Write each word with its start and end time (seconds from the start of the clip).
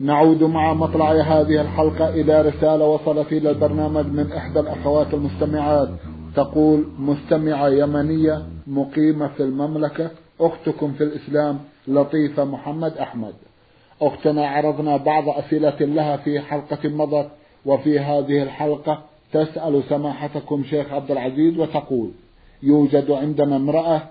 نعود 0.00 0.42
مع 0.42 0.74
مطلع 0.74 1.12
هذه 1.12 1.60
الحلقة 1.60 2.08
إلى 2.08 2.42
رسالة 2.42 2.84
وصلت 2.86 3.32
إلى 3.32 3.50
البرنامج 3.50 4.06
من 4.06 4.32
إحدى 4.32 4.60
الأخوات 4.60 5.14
المستمعات. 5.14 5.88
تقول 6.36 6.84
مستمعة 6.98 7.68
يمنية 7.68 8.42
مقيمة 8.66 9.28
في 9.28 9.42
المملكة 9.42 10.10
أختكم 10.40 10.92
في 10.92 11.04
الإسلام 11.04 11.58
لطيفة 11.88 12.44
محمد 12.44 12.96
أحمد. 12.96 13.32
أختنا 14.02 14.46
عرضنا 14.46 14.96
بعض 14.96 15.28
أسئلة 15.28 15.76
لها 15.80 16.16
في 16.16 16.40
حلقة 16.40 16.88
مضت 16.88 17.28
وفي 17.66 17.98
هذه 17.98 18.42
الحلقة 18.42 19.02
تسأل 19.32 19.82
سماحتكم 19.88 20.64
شيخ 20.64 20.92
عبد 20.92 21.10
العزيز 21.10 21.58
وتقول 21.58 22.10
يوجد 22.62 23.10
عندنا 23.10 23.56
امرأة 23.56 24.02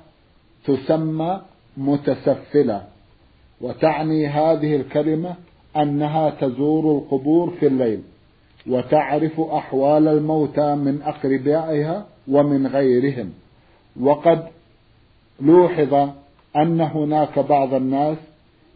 تسمى 0.65 1.41
متسفلة 1.77 2.83
وتعني 3.61 4.27
هذه 4.27 4.75
الكلمة 4.75 5.35
أنها 5.77 6.29
تزور 6.29 6.97
القبور 6.97 7.49
في 7.59 7.67
الليل 7.67 8.01
وتعرف 8.67 9.39
أحوال 9.39 10.07
الموتى 10.07 10.75
من 10.75 11.01
أقربائها 11.01 12.05
ومن 12.27 12.67
غيرهم. 12.67 13.29
وقد 14.01 14.43
لوحظ 15.41 16.09
أن 16.55 16.81
هناك 16.81 17.39
بعض 17.39 17.73
الناس 17.73 18.17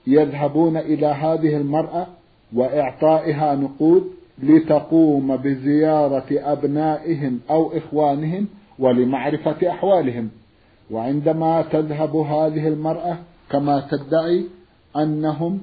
يذهبون 0.08 0.78
إلى 0.78 1.08
هذه 1.08 1.58
المرأة 1.58 2.08
وإعطائها 2.56 3.56
نقود 3.56 4.04
لتقوم 4.44 5.36
بزيارة 5.36 6.26
أبنائهم 6.32 7.40
أو 7.50 7.78
إخوانهم 7.78 8.48
ولمعرفة 8.80 9.70
أحوالهم. 9.70 10.30
وعندما 10.92 11.62
تذهب 11.62 12.16
هذه 12.16 12.68
المرأة 12.68 13.18
كما 13.52 13.88
تدعي 13.92 14.46
أنهم 14.98 15.62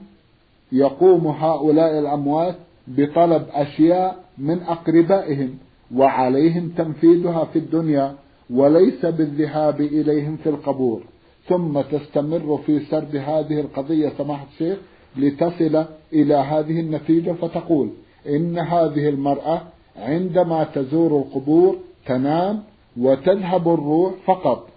يقوم 0.72 1.26
هؤلاء 1.26 1.98
الأموات 1.98 2.54
بطلب 2.86 3.46
أشياء 3.52 4.24
من 4.38 4.62
أقربائهم 4.62 5.54
وعليهم 5.96 6.68
تنفيذها 6.78 7.44
في 7.44 7.58
الدنيا 7.58 8.14
وليس 8.50 9.06
بالذهاب 9.06 9.80
إليهم 9.80 10.36
في 10.36 10.48
القبور. 10.48 11.00
ثم 11.48 11.80
تستمر 11.80 12.60
في 12.66 12.80
سرد 12.80 13.16
هذه 13.16 13.60
القضية 13.60 14.12
سماحة 14.18 14.46
الشيخ 14.52 14.78
لتصل 15.16 15.84
إلى 16.12 16.34
هذه 16.34 16.80
النتيجة 16.80 17.32
فتقول 17.32 17.90
إن 18.28 18.58
هذه 18.58 19.08
المرأة 19.08 19.62
عندما 19.96 20.64
تزور 20.64 21.18
القبور 21.18 21.76
تنام 22.06 22.62
وتذهب 23.00 23.68
الروح 23.68 24.12
فقط 24.26 24.68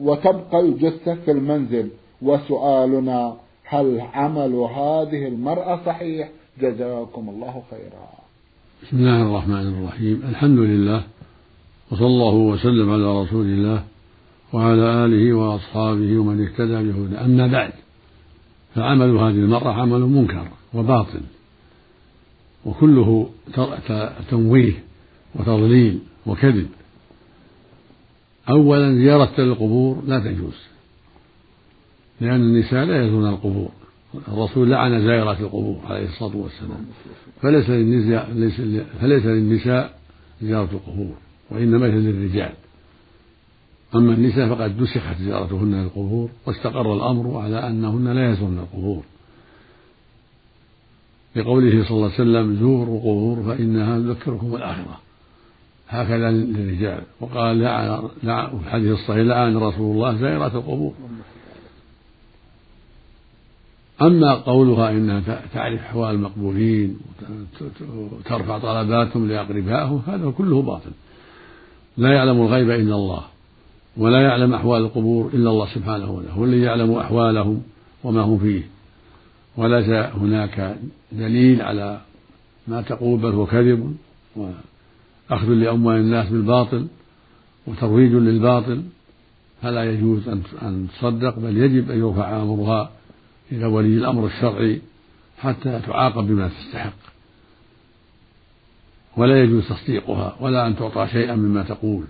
وتبقى 0.00 0.60
الجثة 0.60 1.14
في 1.14 1.30
المنزل. 1.30 1.88
وسؤالنا 2.22 3.36
هل 3.70 4.00
عمل 4.00 4.54
هذه 4.54 5.28
المرأة 5.28 5.80
صحيح؟ 5.86 6.30
جزاكم 6.60 7.28
الله 7.28 7.62
خيرا. 7.70 8.08
بسم 8.82 8.96
الله 8.96 9.22
الرحمن 9.22 9.66
الرحيم. 9.74 10.22
الحمد 10.28 10.58
لله 10.58 11.02
وصلى 11.90 12.06
الله 12.06 12.34
وسلم 12.34 12.90
على 12.90 13.22
رسول 13.22 13.46
الله 13.46 13.84
وعلى 14.52 15.04
آله 15.04 15.32
وأصحابه 15.32 16.18
ومن 16.18 16.46
اهتدى 16.46 16.92
بهدى 16.92 17.16
أما 17.16 17.46
بعد 17.46 17.72
فعمل 18.74 19.16
هذه 19.16 19.40
المرأة 19.44 19.72
عمل 19.72 20.00
منكر 20.00 20.48
وباطل 20.74 21.20
وكله 22.66 23.30
تمويه 24.30 24.72
وتضليل 25.34 25.98
وكذب. 26.26 26.68
أولا 28.50 28.94
زيارة 28.94 29.34
القبور 29.38 30.02
لا 30.06 30.18
تجوز. 30.18 30.58
لأن 32.20 32.40
النساء 32.40 32.84
لا 32.84 33.06
يزورن 33.06 33.26
القبور. 33.26 33.68
الرسول 34.28 34.70
لعن 34.70 35.02
زائرات 35.06 35.40
القبور 35.40 35.80
عليه 35.86 36.08
الصلاة 36.08 36.36
والسلام. 36.36 36.86
فليس 37.42 37.70
للنساء 37.70 38.26
فليس 39.00 39.26
للنساء 39.26 39.98
زيارة 40.42 40.68
القبور 40.72 41.14
وإنما 41.50 41.86
هي 41.86 41.90
للرجال. 41.90 42.52
أما 43.94 44.12
النساء 44.14 44.48
فقد 44.48 44.80
نسخت 44.80 45.16
زيارتهن 45.20 45.82
للقبور 45.82 46.30
واستقر 46.46 46.94
الأمر 46.94 47.38
على 47.38 47.68
أنهن 47.68 48.08
لا 48.08 48.32
يزورن 48.32 48.58
القبور. 48.58 49.02
لقوله 51.36 51.84
صلى 51.84 51.90
الله 51.90 52.04
عليه 52.04 52.14
وسلم 52.14 52.56
زوروا 52.60 52.96
القبور 52.96 53.42
فإنها 53.42 53.98
تذكركم 53.98 54.56
الآخرة. 54.56 55.00
هكذا 55.88 56.30
للرجال. 56.30 57.02
وقال 57.20 57.58
لعن 58.22 58.58
في 58.58 58.66
الحديث 58.66 58.92
الصحيح 58.92 59.26
لعن 59.26 59.56
رسول 59.56 59.96
الله 59.96 60.16
زائرات 60.16 60.54
القبور. 60.54 60.94
أما 64.02 64.34
قولها 64.34 64.90
إنها 64.90 65.42
تعرف 65.54 65.80
أحوال 65.80 66.14
المقبولين 66.14 66.98
وترفع 67.90 68.58
طلباتهم 68.58 69.28
لأقربائهم 69.28 70.02
هذا 70.06 70.30
كله 70.30 70.62
باطل. 70.62 70.90
لا 71.96 72.12
يعلم 72.12 72.40
الغيب 72.40 72.70
إلا 72.70 72.94
الله 72.94 73.22
ولا 73.96 74.20
يعلم 74.20 74.54
أحوال 74.54 74.82
القبور 74.82 75.30
إلا 75.34 75.50
الله 75.50 75.66
سبحانه 75.74 76.10
وتعالى 76.10 76.32
هو 76.32 76.44
الذي 76.44 76.60
يعلم 76.60 76.92
أحوالهم 76.92 77.62
وما 78.04 78.20
هم 78.20 78.38
فيه. 78.38 78.62
وليس 79.56 79.88
هناك 79.88 80.76
دليل 81.12 81.62
على 81.62 82.00
ما 82.68 82.82
تقول 82.82 83.20
بل 83.20 83.32
هو 83.32 83.46
كذب 83.46 83.96
وأخذ 84.36 85.48
لأموال 85.48 85.96
الناس 85.96 86.28
بالباطل 86.28 86.86
وترويج 87.66 88.12
للباطل. 88.12 88.82
فلا 89.62 89.84
يجوز 89.92 90.28
أن 90.62 90.86
تصدق 90.98 91.38
بل 91.38 91.56
يجب 91.56 91.90
أن 91.90 91.98
يرفع 91.98 92.42
أمرها 92.42 92.90
إلى 93.52 93.66
ولي 93.66 93.88
الأمر 93.88 94.26
الشرعي 94.26 94.80
حتى 95.38 95.80
تعاقب 95.86 96.26
بما 96.26 96.48
تستحق. 96.48 96.92
ولا 99.16 99.42
يجوز 99.42 99.68
تصديقها 99.68 100.36
ولا 100.40 100.66
أن 100.66 100.76
تعطى 100.76 101.08
شيئا 101.12 101.34
مما 101.34 101.62
تقول. 101.62 102.04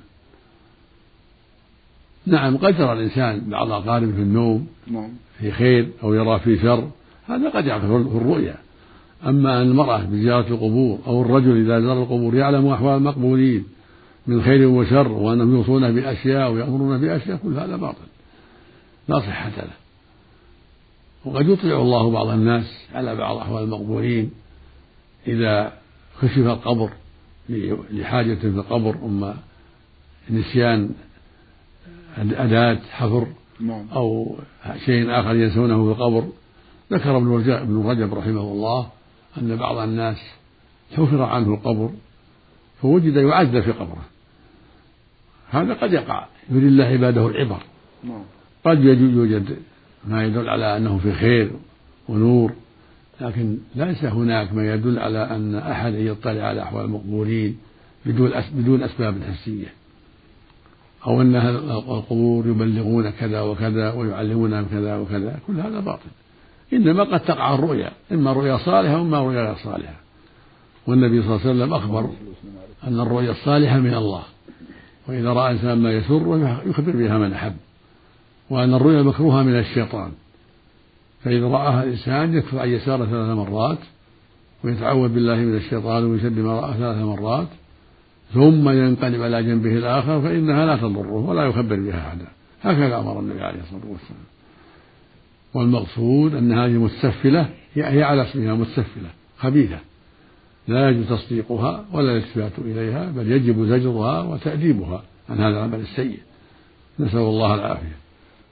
نعم 2.26 2.56
قد 2.56 2.76
ترى 2.76 2.92
الإنسان 2.92 3.50
بعض 3.50 3.70
أقاربه 3.70 4.12
في 4.12 4.22
النوم 4.22 4.66
نعم. 4.86 5.10
في 5.38 5.50
خير 5.50 5.88
أو 6.02 6.14
يرى 6.14 6.38
في 6.38 6.58
شر 6.58 6.90
هذا 7.26 7.48
قد 7.48 7.66
يعرف 7.66 7.84
في 7.84 8.16
الرؤيا. 8.16 8.56
أما 9.26 9.62
أن 9.62 9.66
المرأة 9.66 10.04
بزيارة 10.04 10.48
القبور 10.48 10.98
أو 11.06 11.22
الرجل 11.22 11.56
إذا 11.56 11.80
زار 11.80 12.02
القبور 12.02 12.34
يعلم 12.34 12.66
أحوال 12.66 12.96
المقبولين 12.96 13.64
من 14.26 14.42
خير 14.42 14.68
وشر 14.68 15.08
وأنهم 15.08 15.54
يوصون 15.54 15.94
بأشياء 15.94 16.52
ويأمرون 16.52 17.00
بأشياء 17.00 17.36
كل 17.36 17.52
هذا 17.52 17.76
باطل. 17.76 18.06
لا 19.08 19.20
صحة 19.20 19.50
له. 19.56 19.87
وقد 21.24 21.48
يطلع 21.48 21.76
الله 21.80 22.10
بعض 22.10 22.28
الناس 22.28 22.86
على 22.94 23.16
بعض 23.16 23.36
أحوال 23.36 23.64
المقبورين 23.64 24.30
إذا 25.26 25.72
كشف 26.22 26.38
القبر 26.38 26.90
لحاجة 27.90 28.34
في 28.34 28.46
القبر 28.46 28.94
أما 29.04 29.36
نسيان 30.30 30.90
أداة 32.16 32.78
حفر 32.90 33.26
نعم. 33.60 33.86
أو 33.92 34.36
شيء 34.84 35.10
آخر 35.10 35.34
ينسونه 35.34 35.84
في 35.84 36.00
القبر 36.00 36.28
ذكر 36.92 37.16
ابن 37.16 37.82
رجب 37.86 38.14
رحمه 38.14 38.40
الله 38.40 38.88
أن 39.38 39.56
بعض 39.56 39.76
الناس 39.78 40.16
حفر 40.96 41.22
عنه 41.22 41.54
القبر 41.54 41.90
فوجد 42.82 43.16
يعذب 43.16 43.60
في 43.60 43.72
قبره 43.72 44.04
هذا 45.50 45.74
قد 45.74 45.92
يقع 45.92 46.26
يريد 46.50 46.64
الله 46.64 46.84
عباده 46.84 47.26
العبر 47.26 47.62
نعم. 48.04 48.22
قد 48.64 48.84
يوجد 48.84 49.56
ما 50.04 50.24
يدل 50.24 50.48
على 50.48 50.76
أنه 50.76 50.98
في 50.98 51.12
خير 51.12 51.50
ونور 52.08 52.52
لكن 53.20 53.58
ليس 53.74 54.04
هناك 54.04 54.54
ما 54.54 54.74
يدل 54.74 54.98
على 54.98 55.18
أن 55.18 55.54
أحد 55.54 55.94
يطلع 55.94 56.42
على 56.42 56.62
أحوال 56.62 56.84
المقبورين 56.84 57.58
بدون 58.06 58.30
بدون 58.52 58.82
أسباب 58.82 59.22
حسية. 59.22 59.66
أو 61.06 61.22
أن 61.22 61.36
القبور 61.36 62.46
يبلغون 62.46 63.10
كذا 63.10 63.40
وكذا 63.40 63.92
ويعلمون 63.92 64.64
كذا 64.64 64.96
وكذا 64.96 65.38
كل 65.46 65.60
هذا 65.60 65.80
باطل. 65.80 66.08
إنما 66.72 67.04
قد 67.04 67.20
تقع 67.20 67.54
الرؤيا 67.54 67.90
إما 68.12 68.32
رؤيا 68.32 68.56
صالحة 68.56 68.98
وإما 68.98 69.18
رؤيا 69.18 69.42
غير 69.42 69.54
صالحة. 69.54 69.94
والنبي 70.86 71.22
صلى 71.22 71.30
الله 71.30 71.40
عليه 71.40 71.50
وسلم 71.50 71.74
أخبر 71.74 72.10
أن 72.84 73.00
الرؤيا 73.00 73.30
الصالحة 73.30 73.78
من 73.78 73.94
الله 73.94 74.22
وإذا 75.08 75.32
رأى 75.32 75.52
إنسان 75.52 75.78
ما 75.78 75.92
يسر 75.92 76.60
يخبر 76.66 76.96
بها 76.96 77.18
من 77.18 77.32
أحب. 77.32 77.56
وأن 78.50 78.74
الرؤيا 78.74 79.00
المكروهة 79.00 79.42
من 79.42 79.58
الشيطان. 79.58 80.12
فإذا 81.24 81.46
رآها 81.46 81.82
الإنسان 81.82 82.34
يكفر 82.34 82.58
عن 82.58 82.68
يساره 82.68 83.04
ثلاث 83.04 83.28
مرات 83.28 83.78
ويتعوذ 84.64 85.08
بالله 85.08 85.36
من 85.36 85.56
الشيطان 85.56 86.04
ويشد 86.04 86.38
ما 86.38 86.60
رأى 86.60 86.74
ثلاث 86.74 86.96
مرات 86.96 87.48
ثم 88.34 88.68
ينقلب 88.68 89.22
على 89.22 89.42
جنبه 89.42 89.78
الآخر 89.78 90.22
فإنها 90.22 90.66
لا 90.66 90.76
تضره 90.76 91.12
ولا 91.12 91.44
يخبر 91.44 91.76
بها 91.76 92.08
أحدا. 92.08 92.26
هكذا 92.62 92.98
أمر 92.98 93.20
النبي 93.20 93.40
عليه 93.40 93.60
الصلاة 93.60 93.92
والسلام. 93.92 94.24
والمقصود 95.54 96.34
أن 96.34 96.52
هذه 96.52 96.72
مستفلة 96.72 97.48
هي 97.74 98.02
على 98.02 98.22
اسمها 98.22 98.54
مستفلة 98.54 99.10
خبيثة. 99.38 99.78
لا 100.68 100.90
يجب 100.90 101.08
تصديقها 101.08 101.84
ولا 101.92 102.12
الالتفات 102.12 102.52
إليها 102.58 103.10
بل 103.10 103.32
يجب 103.32 103.64
زجرها 103.64 104.22
وتأديبها 104.22 105.02
عن 105.28 105.38
هذا 105.38 105.48
العمل 105.48 105.80
السيء. 105.80 106.18
نسأل 107.00 107.18
الله 107.18 107.54
العافية. 107.54 108.07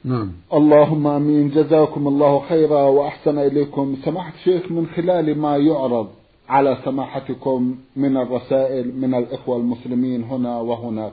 نعم. 0.06 0.32
اللهم 0.52 1.06
آمين. 1.06 1.50
جزاكم 1.50 2.08
الله 2.08 2.40
خيرا 2.48 2.82
وأحسن 2.82 3.38
إليكم. 3.38 3.96
سماحة 4.04 4.34
الشيخ 4.34 4.72
من 4.72 4.86
خلال 4.86 5.38
ما 5.38 5.56
يعرض 5.56 6.08
على 6.48 6.78
سماحتكم 6.84 7.76
من 7.96 8.16
الرسائل 8.16 8.96
من 9.00 9.14
الإخوة 9.14 9.56
المسلمين 9.56 10.22
هنا 10.24 10.60
وهناك 10.60 11.12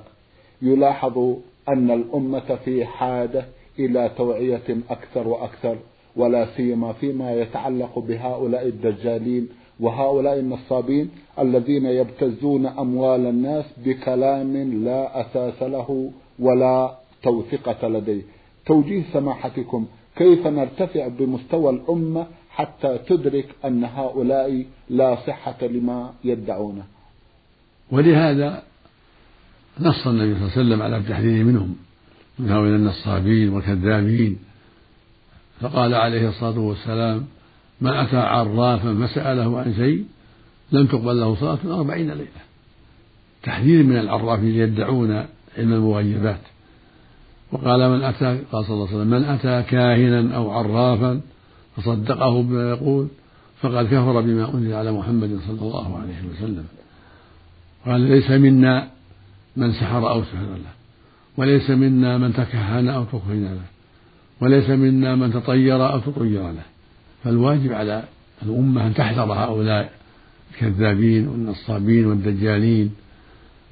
يلاحظ 0.61 1.35
أن 1.69 1.91
الأمة 1.91 2.55
في 2.65 2.85
حاجة 2.85 3.45
إلى 3.79 4.11
توعية 4.17 4.77
أكثر 4.89 5.27
وأكثر 5.27 5.77
ولا 6.15 6.47
سيما 6.57 6.93
فيما 6.93 7.33
يتعلق 7.33 7.99
بهؤلاء 7.99 8.67
الدجالين 8.67 9.49
وهؤلاء 9.79 10.39
النصابين 10.39 11.09
الذين 11.39 11.85
يبتزون 11.85 12.65
أموال 12.65 13.25
الناس 13.25 13.65
بكلام 13.85 14.57
لا 14.83 15.21
أساس 15.21 15.63
له 15.63 16.11
ولا 16.39 16.95
توثقه 17.23 17.87
لديه. 17.87 18.21
توجيه 18.65 19.03
سماحتكم 19.13 19.85
كيف 20.15 20.47
نرتفع 20.47 21.07
بمستوى 21.07 21.69
الأمة 21.69 22.27
حتى 22.49 22.97
تدرك 22.97 23.55
أن 23.65 23.83
هؤلاء 23.83 24.65
لا 24.89 25.15
صحة 25.15 25.57
لما 25.61 26.13
يدعونه 26.23 26.83
ولهذا 27.91 28.63
نص 29.79 30.07
النبي 30.07 30.35
صلى 30.35 30.41
الله 30.41 30.51
عليه 30.51 30.61
وسلم 30.61 30.81
على 30.81 30.97
التحذير 30.97 31.43
منهم 31.43 31.75
من 32.39 32.49
هؤلاء 32.51 32.75
النصابين 32.75 33.49
والكذابين. 33.49 34.39
فقال 35.61 35.93
عليه 35.93 36.29
الصلاة 36.29 36.59
والسلام 36.59 37.25
من 37.81 37.91
أتى 37.91 38.17
عرافا 38.17 39.07
فسأله 39.07 39.59
عن 39.59 39.73
شيء 39.73 40.05
لم 40.71 40.87
تقبل 40.87 41.19
له 41.19 41.35
صلاة 41.35 41.77
أربعين 41.79 42.11
ليلة. 42.11 42.43
تحذير 43.43 43.83
من 43.83 43.97
العرافين 43.97 44.55
يدعون 44.55 45.11
علم 45.57 45.73
المغيبات. 45.73 46.41
وقال 47.53 47.89
من 47.89 48.03
أتى 48.03 48.39
قال 48.51 48.65
صلى 48.65 48.73
الله 48.73 48.87
عليه 48.87 48.95
وسلم 48.95 49.07
من 49.07 49.23
أتى 49.23 49.69
كاهنا 49.69 50.35
أو 50.35 50.51
عرافا 50.51 51.21
فصدقه 51.75 52.41
بما 52.41 52.69
يقول 52.69 53.07
فقد 53.61 53.85
كفر 53.85 54.21
بما 54.21 54.53
أنزل 54.53 54.73
على 54.73 54.91
محمد 54.91 55.39
صلى 55.47 55.61
الله 55.61 55.97
عليه 55.97 56.19
وسلم. 56.31 56.65
قال 57.85 58.01
ليس 58.01 58.31
منا 58.31 58.87
من 59.57 59.73
سحر 59.73 60.09
أو 60.09 60.23
سحر 60.23 60.45
له 60.45 60.73
وليس 61.37 61.69
منا 61.69 62.17
من 62.17 62.33
تكهن 62.33 62.89
أو 62.89 63.03
تكهن 63.03 63.43
له 63.43 63.67
وليس 64.41 64.69
منا 64.69 65.15
من 65.15 65.33
تطير 65.33 65.91
أو 65.93 65.99
تطير 65.99 66.51
له. 66.51 66.65
فالواجب 67.23 67.73
على 67.73 68.03
الأمة 68.43 68.87
أن 68.87 68.93
تحذر 68.93 69.33
هؤلاء 69.33 69.91
الكذابين 70.51 71.27
والنصابين 71.27 72.05
والدجالين 72.05 72.95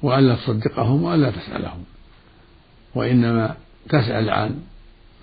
وألا 0.02 0.34
تصدقهم 0.34 1.02
وألا 1.02 1.30
تسألهم. 1.30 1.82
وإنما 2.94 3.54
تسأل 3.88 4.30
عن 4.30 4.58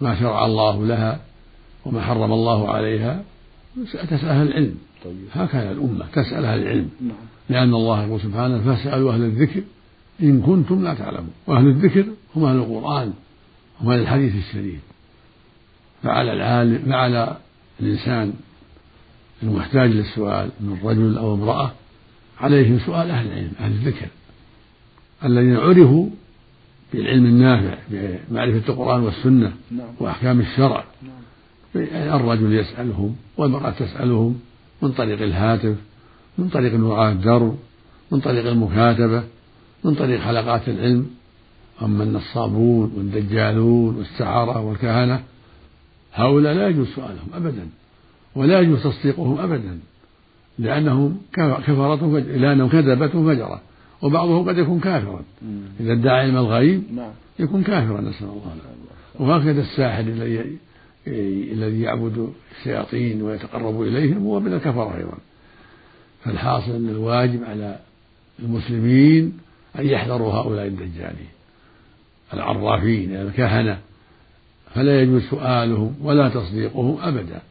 ما 0.01 0.19
شرع 0.19 0.45
الله 0.45 0.85
لها 0.85 1.19
وما 1.85 2.01
حرم 2.01 2.33
الله 2.33 2.69
عليها 2.69 3.23
تسأل 3.93 4.29
أهل 4.29 4.47
العلم. 4.47 4.75
طيب. 5.05 5.15
هكذا 5.33 5.71
الأمة 5.71 6.05
تسأل 6.13 6.45
أهل 6.45 6.61
العلم. 6.61 6.89
نعم. 7.01 7.17
لأن 7.49 7.73
الله 7.73 8.03
يقول 8.03 8.21
سبحانه 8.21 8.61
فاسألوا 8.61 9.13
أهل 9.13 9.21
الذكر 9.21 9.61
إن 10.21 10.41
كنتم 10.41 10.83
لا 10.83 10.93
تعلمون. 10.93 11.33
وأهل 11.47 11.67
الذكر 11.67 12.05
هم 12.35 12.43
أهل 12.43 12.55
القرآن 12.55 13.13
هم 13.81 13.91
أهل 13.91 13.99
الحديث 13.99 14.35
الشريف. 14.35 14.79
فعلى 16.03 16.33
العالم 16.33 16.85
فعلى 16.85 17.37
الإنسان 17.79 18.33
المحتاج 19.43 19.89
للسؤال 19.89 20.49
من 20.59 20.77
رجل 20.83 21.17
أو 21.17 21.33
امرأة 21.33 21.71
عليهم 22.39 22.79
سؤال 22.79 23.11
أهل 23.11 23.27
العلم 23.27 23.51
أهل 23.59 23.71
الذكر. 23.71 24.07
الذين 25.25 25.55
عرفوا 25.55 26.09
بالعلم 26.93 27.25
النافع 27.25 27.77
بمعرفة 27.89 28.73
القرآن 28.73 29.01
والسنة 29.03 29.53
نعم. 29.71 29.87
وأحكام 29.99 30.39
الشرع 30.39 30.83
نعم. 31.03 31.83
الرجل 32.15 32.53
يسألهم 32.53 33.15
والمرأة 33.37 33.69
تسألهم 33.69 34.39
من 34.81 34.91
طريق 34.91 35.21
الهاتف 35.21 35.75
من 36.37 36.49
طريق 36.49 36.73
الوعاء 36.73 37.11
الدرب 37.11 37.57
من 38.11 38.19
طريق 38.19 38.47
المكاتبة 38.47 39.23
من 39.83 39.95
طريق 39.95 40.19
حلقات 40.19 40.69
العلم 40.69 41.07
أما 41.81 42.03
النصابون 42.03 42.93
والدجالون 42.97 43.95
والسحرة 43.95 44.59
والكهنة 44.59 45.23
هؤلاء 46.13 46.53
لا 46.53 46.67
يجوز 46.67 46.87
سؤالهم 46.87 47.27
أبدا 47.33 47.69
ولا 48.35 48.59
يجوز 48.59 48.83
تصديقهم 48.83 49.39
أبدا 49.39 49.79
لأنهم 50.59 51.21
كفرة 51.33 52.19
لأنهم 52.19 52.69
كذبة 52.69 53.07
فجرة 53.07 53.61
وبعضهم 54.01 54.49
قد 54.49 54.57
يكون 54.57 54.79
كافرا. 54.79 55.23
إذا 55.79 55.93
ادعى 55.93 56.19
علم 56.19 56.37
الغيب 56.37 56.83
نعم. 56.93 57.11
يكون 57.39 57.63
كافرا 57.63 58.01
نسأل 58.01 58.27
الله 58.27 58.55
وهكذا 59.19 59.61
الساحر 59.61 59.99
الذي 59.99 60.57
الذي 61.53 61.81
يعبد 61.81 62.29
الشياطين 62.57 63.21
ويتقرب 63.21 63.81
إليهم 63.81 64.23
هو 64.23 64.39
من 64.39 64.53
الكفرة 64.53 64.97
أيضا. 64.97 65.17
فالحاصل 66.23 66.71
أن 66.71 66.89
الواجب 66.89 67.43
على 67.43 67.79
المسلمين 68.39 69.37
أن 69.79 69.85
يحذروا 69.85 70.33
هؤلاء 70.33 70.67
الدجالين 70.67 71.29
العرافين 72.33 73.15
الكهنة. 73.15 73.79
فلا 74.75 75.01
يجوز 75.01 75.21
سؤالهم 75.21 75.95
ولا 76.01 76.29
تصديقهم 76.29 76.97
أبدا. 77.01 77.41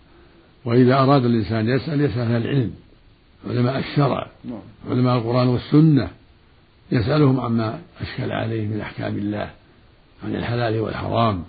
وإذا 0.64 0.94
أراد 0.94 1.24
الإنسان 1.24 1.68
يسأل 1.68 2.00
يسأل 2.00 2.20
أهل 2.20 2.36
العلم 2.36 2.70
علماء 3.50 3.78
الشرع 3.78 4.26
نعم. 4.44 4.60
علماء 4.90 5.18
القرآن 5.18 5.48
والسنة. 5.48 6.08
يسألهم 6.92 7.40
عما 7.40 7.80
أشكل 8.00 8.32
عليه 8.32 8.66
من 8.66 8.80
أحكام 8.80 9.16
الله 9.16 9.50
عن 10.24 10.36
الحلال 10.36 10.80
والحرام. 10.80 11.44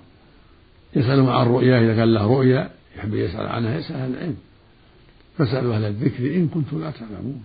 يسألهم 0.96 1.30
عن 1.30 1.48
رؤيا 1.48 1.80
إذا 1.80 1.96
كان 1.96 2.14
له 2.14 2.26
رؤيا 2.28 2.72
يحب 2.98 3.14
يسأل 3.14 3.48
عنها 3.48 3.78
يسأل 3.78 3.96
أهل 3.96 4.14
العلم. 4.14 4.38
فاسألوا 5.38 5.76
أهل 5.76 5.84
الذكر 5.84 6.36
إن 6.36 6.48
كنتم 6.48 6.82
لا 6.82 6.92
تعلمون. 6.92 7.44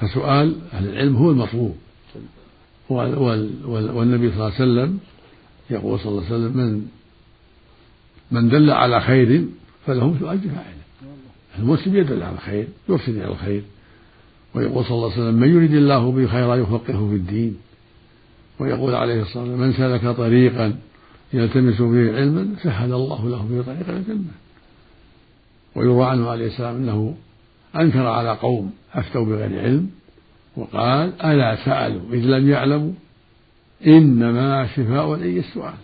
فسؤال 0.00 0.56
أهل 0.72 0.88
العلم 0.88 1.16
هو 1.16 1.30
المطلوب. 1.30 1.76
والنبي 2.88 4.30
صلى 4.30 4.36
الله 4.36 4.44
عليه 4.44 4.54
وسلم 4.54 4.98
يقول 5.70 6.00
صلى 6.00 6.12
الله 6.12 6.24
عليه 6.24 6.34
وسلم 6.34 6.56
من 6.56 6.88
من 8.30 8.48
دل 8.48 8.70
على 8.70 9.00
خير 9.00 9.44
فله 9.86 10.10
مثل 10.10 10.28
أجر 10.28 10.48
فاعله. 10.48 10.78
المسلم 11.58 11.96
يدل 11.96 12.22
على 12.22 12.34
الخير 12.34 12.68
يرشد 12.88 13.16
إلى 13.16 13.28
الخير. 13.28 13.62
ويقول 14.54 14.84
صلى 14.84 14.94
الله 14.94 15.12
عليه 15.12 15.22
وسلم 15.22 15.34
من 15.34 15.48
يريد 15.48 15.74
الله 15.74 16.12
به 16.12 16.26
خيرا 16.26 16.56
يفقهه 16.56 17.08
في 17.08 17.14
الدين. 17.14 17.56
ويقول 18.60 18.94
عليه 18.94 19.22
الصلاة 19.22 19.44
والسلام 19.44 19.60
من 19.60 19.72
سلك 19.72 20.16
طريقا 20.16 20.74
يلتمس 21.32 21.74
فيه 21.74 22.12
علما 22.12 22.48
سهل 22.62 22.92
الله 22.92 23.28
له 23.28 23.42
به 23.50 23.62
طريق 23.62 23.88
الجنة. 23.88 24.32
ويروى 25.74 26.04
عنه 26.04 26.28
عليه 26.28 26.46
السلام 26.46 26.76
أنه 26.76 27.14
أنكر 27.80 28.06
على 28.06 28.30
قوم 28.30 28.72
أفتوا 28.94 29.24
بغير 29.24 29.60
علم 29.60 29.90
وقال 30.56 31.22
ألا 31.22 31.64
سألوا 31.64 32.02
إذ 32.12 32.20
لم 32.20 32.48
يعلموا 32.48 32.92
إنما 33.86 34.66
شفاء 34.66 35.14
العي 35.14 35.38
السؤال. 35.38 35.74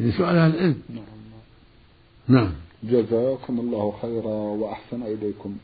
يعني 0.00 0.12
سؤال 0.12 0.36
أهل 0.36 0.54
العلم. 0.54 0.76
نعم. 2.28 2.50
جزاكم 2.84 3.60
الله 3.60 3.94
خيرا 4.02 4.34
وأحسن 4.60 5.02
إليكم. 5.02 5.56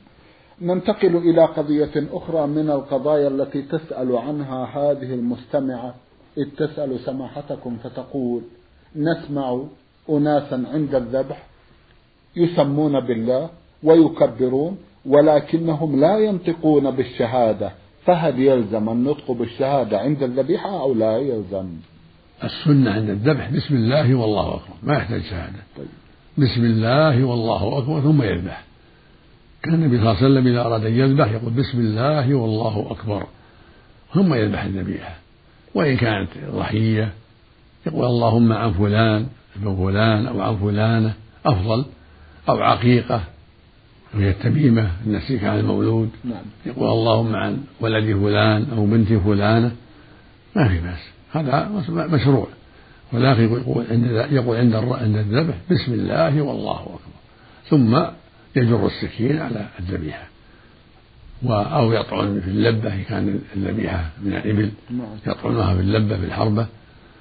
ننتقل 0.61 1.17
إلى 1.17 1.45
قضية 1.45 2.07
أخرى 2.13 2.47
من 2.47 2.71
القضايا 2.71 3.29
التي 3.29 3.63
تسأل 3.63 4.17
عنها 4.17 4.65
هذه 4.65 5.15
المستمعة. 5.15 5.95
إذ 6.39 6.45
تسأل 6.57 7.01
سماحتكم 7.01 7.77
فتقول 7.85 8.43
نسمع 8.97 9.63
أناسا 10.11 10.65
عند 10.73 10.95
الذبح 10.95 11.47
يسمون 12.37 13.01
بالله 13.01 13.51
ويكبرون 13.83 14.79
ولكنهم 15.07 16.01
لا 16.01 16.19
ينطقون 16.19 16.91
بالشهادة. 16.91 17.73
فهل 18.05 18.41
يلزم 18.41 18.89
النطق 18.89 19.31
بالشهادة 19.31 19.99
عند 19.99 20.23
الذبيحة 20.23 20.81
أو 20.81 20.95
لا 20.95 21.19
يلزم؟ 21.19 21.69
السنة 22.45 22.91
عند 22.91 23.11
الذبح. 23.11 23.51
بسم 23.51 23.75
الله 23.75 24.15
والله 24.15 24.55
أكبر. 24.55 24.75
ما 24.83 24.95
يحتاج 24.95 25.23
شهادة. 25.23 25.59
طيب. 25.77 25.87
بسم 26.39 26.65
الله 26.65 27.25
والله 27.25 27.79
أكبر 27.79 28.01
ثم 28.01 28.23
يذبح. 28.23 28.72
كان 29.63 29.75
النبي 29.75 29.97
صلى 29.97 30.11
الله 30.11 30.17
عليه 30.17 30.27
وسلم 30.27 30.47
إذا 30.47 30.61
أراد 30.61 30.87
أن 30.87 30.93
يذبح 30.93 31.31
يقول 31.31 31.53
بسم 31.53 31.81
الله 31.81 32.35
والله 32.35 32.87
أكبر. 32.91 33.27
ثم 34.15 34.35
يذبح 34.35 34.65
الذبيحة 34.65 35.17
وإن 35.75 35.97
كانت 35.97 36.29
ضحية 36.55 37.13
يقول 37.87 38.07
اللهم 38.07 38.53
عن 38.53 38.73
فلان 38.73 39.27
ابن 39.57 39.77
فلان 39.77 40.27
أو 40.27 40.41
عن 40.41 40.57
فلانة 40.57 41.15
أفضل 41.47 41.85
أو 42.49 42.63
عقيقة 42.63 43.23
وهي 44.15 44.31
التميمة 44.31 44.91
النسيك 45.07 45.45
عن 45.45 45.59
المولود 45.59 46.11
نعم. 46.25 46.43
يقول 46.67 46.91
اللهم 46.91 47.37
عن 47.37 47.59
ولد 47.81 48.17
فلان 48.17 48.67
أو 48.77 48.87
بنت 48.87 49.13
فلانة. 49.13 49.73
ما 50.57 50.69
في 50.69 50.81
بأس. 50.81 50.99
هذا 51.33 51.71
مشروع. 51.95 52.47
ولكن 53.13 53.43
يقول 53.43 53.85
عند 53.91 54.27
يقول 54.33 54.57
عند 54.57 54.75
عند 54.75 55.17
الذبح 55.17 55.55
بسم 55.71 55.93
الله 55.93 56.43
والله 56.43 56.81
أكبر. 56.81 57.13
ثم 57.69 58.05
يجر 58.57 58.87
السكين 58.87 59.41
على 59.41 59.69
الذبيحة. 59.81 60.33
أو 61.51 61.93
يطعن 61.93 62.41
في 62.41 62.49
اللبة 62.49 62.95
إن 62.95 63.03
كان 63.03 63.41
الذبيحة 63.57 64.11
من 64.23 64.33
الإبل 64.33 64.71
نعم. 64.91 65.17
يطعنها 65.27 65.75
في 65.75 65.81
اللبة 65.81 66.17
بالحربة 66.17 66.67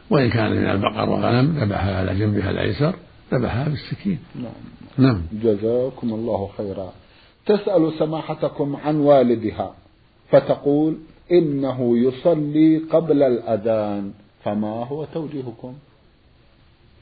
وإن 0.09 0.29
كان 0.29 0.51
من 0.51 0.69
البقر 0.69 1.09
والغنم 1.09 1.57
ذبحها 1.59 1.97
على 1.97 2.19
جنبها 2.19 2.51
الأيسر 2.51 2.95
ذبحها 3.33 3.63
بالسكين. 3.63 4.19
نعم. 4.35 5.07
نعم. 5.07 5.21
جزاكم 5.33 6.13
الله 6.13 6.49
خيرا. 6.57 6.93
تسأل 7.45 7.93
سماحتكم 7.99 8.75
عن 8.75 8.95
والدها 8.95 9.75
فتقول 10.31 10.97
إنه 11.31 11.97
يصلي 11.97 12.77
قبل 12.77 13.23
الأذان 13.23 14.11
فما 14.43 14.85
هو 14.85 15.05
توجيهكم؟ 15.05 15.73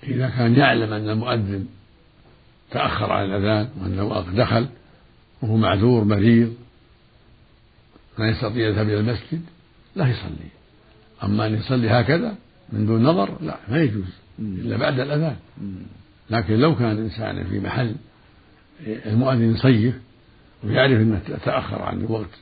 إذا 0.03 0.29
كان 0.29 0.55
يعلم 0.55 0.93
أن 0.93 1.09
المؤذن 1.09 1.65
تأخر 2.71 3.11
عن 3.11 3.25
الأذان 3.25 3.69
وأن 3.81 3.93
الوقت 3.93 4.29
دخل 4.29 4.67
وهو 5.41 5.57
معذور 5.57 6.03
مريض 6.03 6.53
ما 8.17 8.29
يستطيع 8.29 8.67
يذهب 8.67 8.87
إلى 8.87 8.99
المسجد 8.99 9.41
لا 9.95 10.07
يصلي. 10.07 10.49
أما 11.23 11.45
أن 11.45 11.53
يصلي 11.53 11.89
هكذا 11.89 12.35
من 12.69 12.85
دون 12.85 13.03
نظر 13.03 13.41
لا 13.41 13.57
ما 13.69 13.81
يجوز 13.81 14.09
إلا 14.39 14.77
بعد 14.77 14.99
الأذان. 14.99 15.35
لكن 16.29 16.53
لو 16.53 16.75
كان 16.75 16.91
الإنسان 16.91 17.43
في 17.43 17.59
محل 17.59 17.95
المؤذن 18.87 19.53
يصيف 19.55 19.95
ويعرف 20.63 21.01
أنه 21.01 21.21
تأخر 21.45 21.81
عن 21.81 21.97
الوقت 21.97 22.39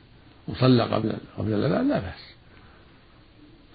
وصلى 0.47 0.83
قبل 0.83 1.13
قبل 1.37 1.53
الأذان 1.53 1.89
لا 1.89 1.99
بأس. 1.99 2.33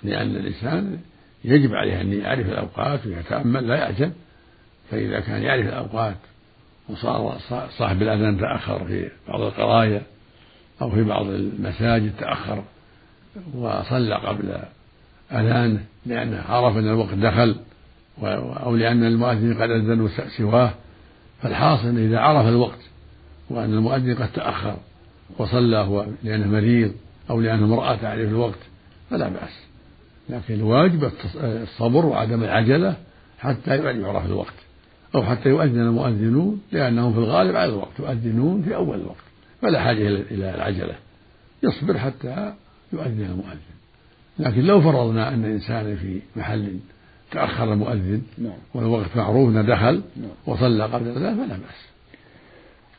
لأن 0.02 0.36
الإنسان 0.36 0.98
يجب 1.44 1.74
عليه 1.74 2.00
أن 2.00 2.12
يعرف 2.12 2.46
الأوقات 2.46 3.06
ويتأمل 3.06 3.68
لا 3.68 3.74
يعجل 3.74 4.12
فإذا 4.90 5.20
كان 5.20 5.42
يعرف 5.42 5.66
الأوقات 5.66 6.16
وصار 6.88 7.38
صاحب 7.78 8.02
الأذان 8.02 8.40
تأخر 8.40 8.84
في 8.84 9.10
بعض 9.28 9.40
القرايا 9.40 10.02
أو 10.82 10.90
في 10.90 11.04
بعض 11.04 11.26
المساجد 11.26 12.12
تأخر 12.18 12.64
وصلى 13.54 14.14
قبل 14.14 14.58
أذانه 15.32 15.84
لأنه 16.06 16.42
عرف 16.48 16.76
أن 16.76 16.88
الوقت 16.88 17.14
دخل 17.14 17.56
أو 18.22 18.76
لأن 18.76 19.04
المؤذن 19.04 19.54
قد 19.54 19.70
أذن 19.70 20.08
سواه. 20.36 20.70
فالحاصل 21.42 21.98
إذا 21.98 22.18
عرف 22.18 22.48
الوقت 22.48 22.78
وأن 23.50 23.74
المؤذن 23.74 24.14
قد 24.14 24.32
تأخر 24.32 24.76
وصلى 25.38 25.76
هو 25.76 26.06
لأنه 26.22 26.46
مريض 26.46 26.92
أو 27.30 27.40
لأنه 27.40 27.64
امرأة 27.64 27.96
تعرف 27.96 28.28
الوقت 28.28 28.58
فلا 29.10 29.28
بأس. 29.28 29.62
لكن 30.28 30.54
الواجب 30.54 31.10
الصبر 31.44 32.06
وعدم 32.06 32.44
العجلة 32.44 32.96
حتى 33.38 33.76
يعرف 33.76 34.26
الوقت. 34.26 34.54
أو 35.14 35.22
حتى 35.22 35.48
يؤذن 35.48 35.80
المؤذنون 35.80 36.60
لأنهم 36.72 37.12
في 37.12 37.18
الغالب 37.18 37.56
على 37.56 37.72
الوقت 37.72 37.98
يؤذنون 37.98 38.62
في 38.62 38.74
أول 38.76 39.00
الوقت 39.00 39.24
فلا 39.62 39.80
حاجة 39.80 40.06
إلى 40.06 40.54
العجلة 40.54 40.94
يصبر 41.62 41.98
حتى 41.98 42.54
يؤذن 42.92 43.24
المؤذن 43.30 43.72
لكن 44.38 44.60
لو 44.60 44.80
فرضنا 44.80 45.34
أن 45.34 45.44
إنسانا 45.44 45.96
في 45.96 46.20
محل 46.36 46.78
تأخر 47.32 47.72
المؤذن 47.72 48.22
نعم. 48.38 48.52
والوقت 48.74 49.16
معروف 49.16 49.48
أنه 49.48 49.62
دخل 49.62 50.02
نعم. 50.16 50.30
وصلى 50.46 50.84
قبل 50.84 51.06
ذلك 51.06 51.16
فلا 51.16 51.56
بأس 51.56 51.92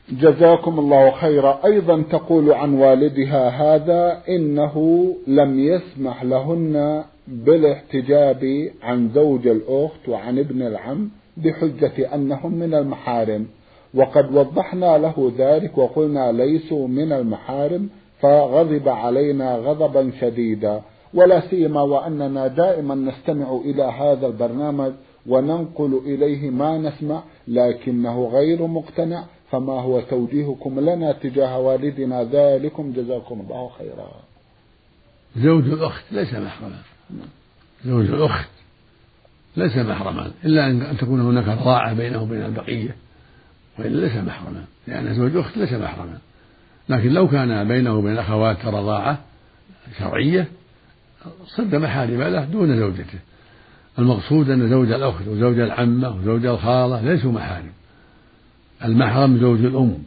جزاكم 0.08 0.78
الله 0.78 1.10
خيرا 1.10 1.60
أيضا 1.64 2.02
تقول 2.02 2.52
عن 2.52 2.74
والدها 2.74 3.48
هذا 3.48 4.22
إنه 4.28 5.06
لم 5.26 5.58
يسمح 5.58 6.22
لهن 6.22 7.04
بالاحتجاب 7.28 8.70
عن 8.82 9.10
زوج 9.14 9.46
الأخت 9.46 10.08
وعن 10.08 10.38
ابن 10.38 10.62
العم 10.62 11.10
بحجة 11.36 12.14
أنهم 12.14 12.54
من 12.54 12.74
المحارم. 12.74 13.46
وقد 13.94 14.34
وضحنا 14.36 14.98
له 14.98 15.32
ذلك 15.38 15.78
وقلنا 15.78 16.32
ليسوا 16.32 16.88
من 16.88 17.12
المحارم 17.12 17.88
فغضب 18.20 18.88
علينا 18.88 19.56
غضبا 19.56 20.10
شديدا. 20.20 20.82
ولا 21.14 21.40
سيما 21.50 21.82
وأننا 21.82 22.46
دائما 22.46 22.94
نستمع 22.94 23.60
إلى 23.64 23.82
هذا 23.82 24.26
البرنامج 24.26 24.92
وننقل 25.26 26.00
إليه 26.06 26.50
ما 26.50 26.78
نسمع 26.78 27.22
لكنه 27.48 28.28
غير 28.28 28.66
مقتنع. 28.66 29.24
فما 29.50 29.80
هو 29.80 30.00
توجيهكم 30.00 30.80
لنا 30.80 31.12
تجاه 31.12 31.58
والدنا؟ 31.58 32.24
ذلكم 32.24 32.92
جزاكم 32.92 33.40
الله 33.40 33.70
خيرا. 33.78 34.10
زوج 35.36 35.64
الأخت 35.64 36.12
ليس 36.12 36.34
محرما 36.34 36.78
زوج 37.84 38.06
الأخت. 38.06 38.53
ليس 39.56 39.76
محرما 39.76 40.30
إلا 40.44 40.66
أن 40.66 40.96
تكون 40.98 41.20
هناك 41.20 41.48
رضاعة 41.48 41.92
بينه 41.92 42.22
وبين 42.22 42.44
البقية 42.44 42.96
وإلا 43.78 44.06
ليس 44.06 44.16
محرما 44.16 44.64
لأن 44.86 45.14
زوج 45.14 45.30
الأخت 45.30 45.56
ليس 45.56 45.72
محرما. 45.72 46.18
لكن 46.88 47.12
لو 47.12 47.28
كان 47.28 47.68
بينه 47.68 47.94
وبين 47.94 48.12
الأخوات 48.12 48.64
رضاعة 48.66 49.18
شرعية 49.98 50.48
صد 51.46 51.74
محارم 51.74 52.22
له 52.22 52.44
دون 52.44 52.76
زوجته. 52.76 53.18
المقصود 53.98 54.50
أن 54.50 54.70
زوج 54.70 54.90
الأخت 54.92 55.28
وزوج 55.28 55.58
العمة 55.58 56.16
وزوج 56.16 56.46
الخالة 56.46 57.00
ليسوا 57.00 57.32
محارم. 57.32 57.72
المحرم 58.84 59.38
زوج 59.38 59.64
الأم 59.64 59.98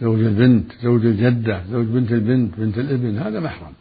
زوج 0.00 0.20
البنت 0.20 0.72
زوج 0.82 1.06
الجدة 1.06 1.62
زوج 1.70 1.86
بنت 1.86 2.12
البنت 2.12 2.58
بنت 2.58 2.78
الابن 2.78 3.18
هذا 3.18 3.40
محرم. 3.40 3.72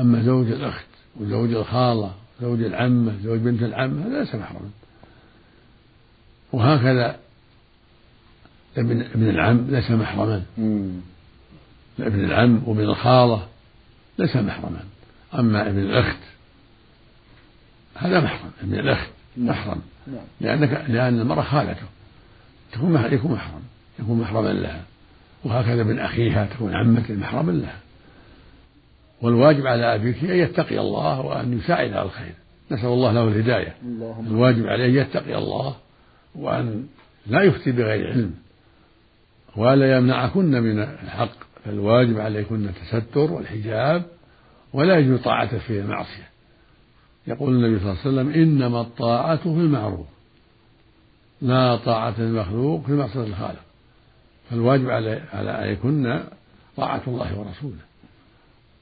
أما 0.00 0.22
زوج 0.22 0.50
الأخت 0.50 0.86
وزوج 1.20 1.54
الخالة 1.54 2.10
زوج 2.40 2.62
العمة 2.62 3.14
زوج 3.22 3.38
بنت 3.38 3.62
العم 3.62 4.02
هذا 4.02 4.18
ليس 4.18 4.34
محرما 4.34 4.70
وهكذا 6.52 7.16
ابن 8.76 9.02
ابن 9.02 9.28
العم 9.28 9.66
ليس 9.70 9.90
محرما. 9.90 10.42
ابن 11.98 12.24
العم 12.24 12.62
وابن 12.66 12.80
الخالة 12.80 13.46
ليس 14.18 14.36
محرما. 14.36 14.84
أما 15.34 15.68
ابن 15.68 15.78
الأخت 15.78 16.18
هذا 17.94 18.20
محرم. 18.20 18.50
ابن 18.62 18.74
الأخت 18.74 19.10
نعم. 19.36 19.48
محرم. 19.48 19.82
نعم. 20.06 20.24
لأنك 20.40 20.84
لأن 20.88 21.20
المرأة 21.20 21.42
خالته. 21.42 21.86
تكون 22.72 23.08
يكون 23.12 23.32
محرم. 23.32 23.62
يكون 23.98 24.20
محرما 24.20 24.48
لها. 24.48 24.82
وهكذا 25.44 25.82
ابن 25.82 25.98
أخيها 25.98 26.46
تكون 26.46 26.74
عمة 26.74 27.04
محرما 27.10 27.52
لها. 27.52 27.78
والواجب 29.24 29.66
على 29.66 29.94
أبيك 29.94 30.24
أن 30.24 30.36
يتقي 30.36 30.78
الله 30.78 31.20
وأن 31.20 31.58
يساعد 31.58 31.92
على 31.92 32.02
الخير. 32.02 32.34
نسأل 32.70 32.88
الله 32.88 33.12
له 33.12 33.28
الهداية. 33.28 33.74
الواجب 34.26 34.66
عليه 34.66 34.84
أن 34.84 35.06
يتقي 35.06 35.38
الله 35.38 35.76
وأن 36.34 36.86
لا 37.26 37.42
يفتي 37.42 37.72
بغير 37.72 38.12
علم. 38.12 38.34
ولا 39.56 39.96
يمنعكن 39.96 40.50
من 40.50 40.78
الحق 40.78 41.36
فالواجب 41.64 42.20
عليكن 42.20 42.68
التستر 42.68 43.32
والحجاب 43.32 44.02
ولا 44.72 44.98
يجوز 44.98 45.20
طاعته 45.20 45.58
في 45.58 45.80
المعصية. 45.80 46.28
يقول 47.26 47.54
النبي 47.54 47.80
صلى 47.80 47.92
الله 47.92 48.00
عليه 48.00 48.10
وسلم 48.10 48.42
إنما 48.42 48.80
الطاعة 48.80 49.36
في 49.36 49.46
المعروف 49.46 50.06
لا 51.42 51.76
طاعة 51.76 52.14
المخلوق 52.18 52.86
في 52.86 52.92
معصية 52.92 53.24
الخالق. 53.24 53.64
فالواجب 54.50 54.90
على 54.90 55.22
عليكن 55.32 56.20
طاعة 56.76 57.02
الله 57.06 57.38
ورسوله. 57.38 57.93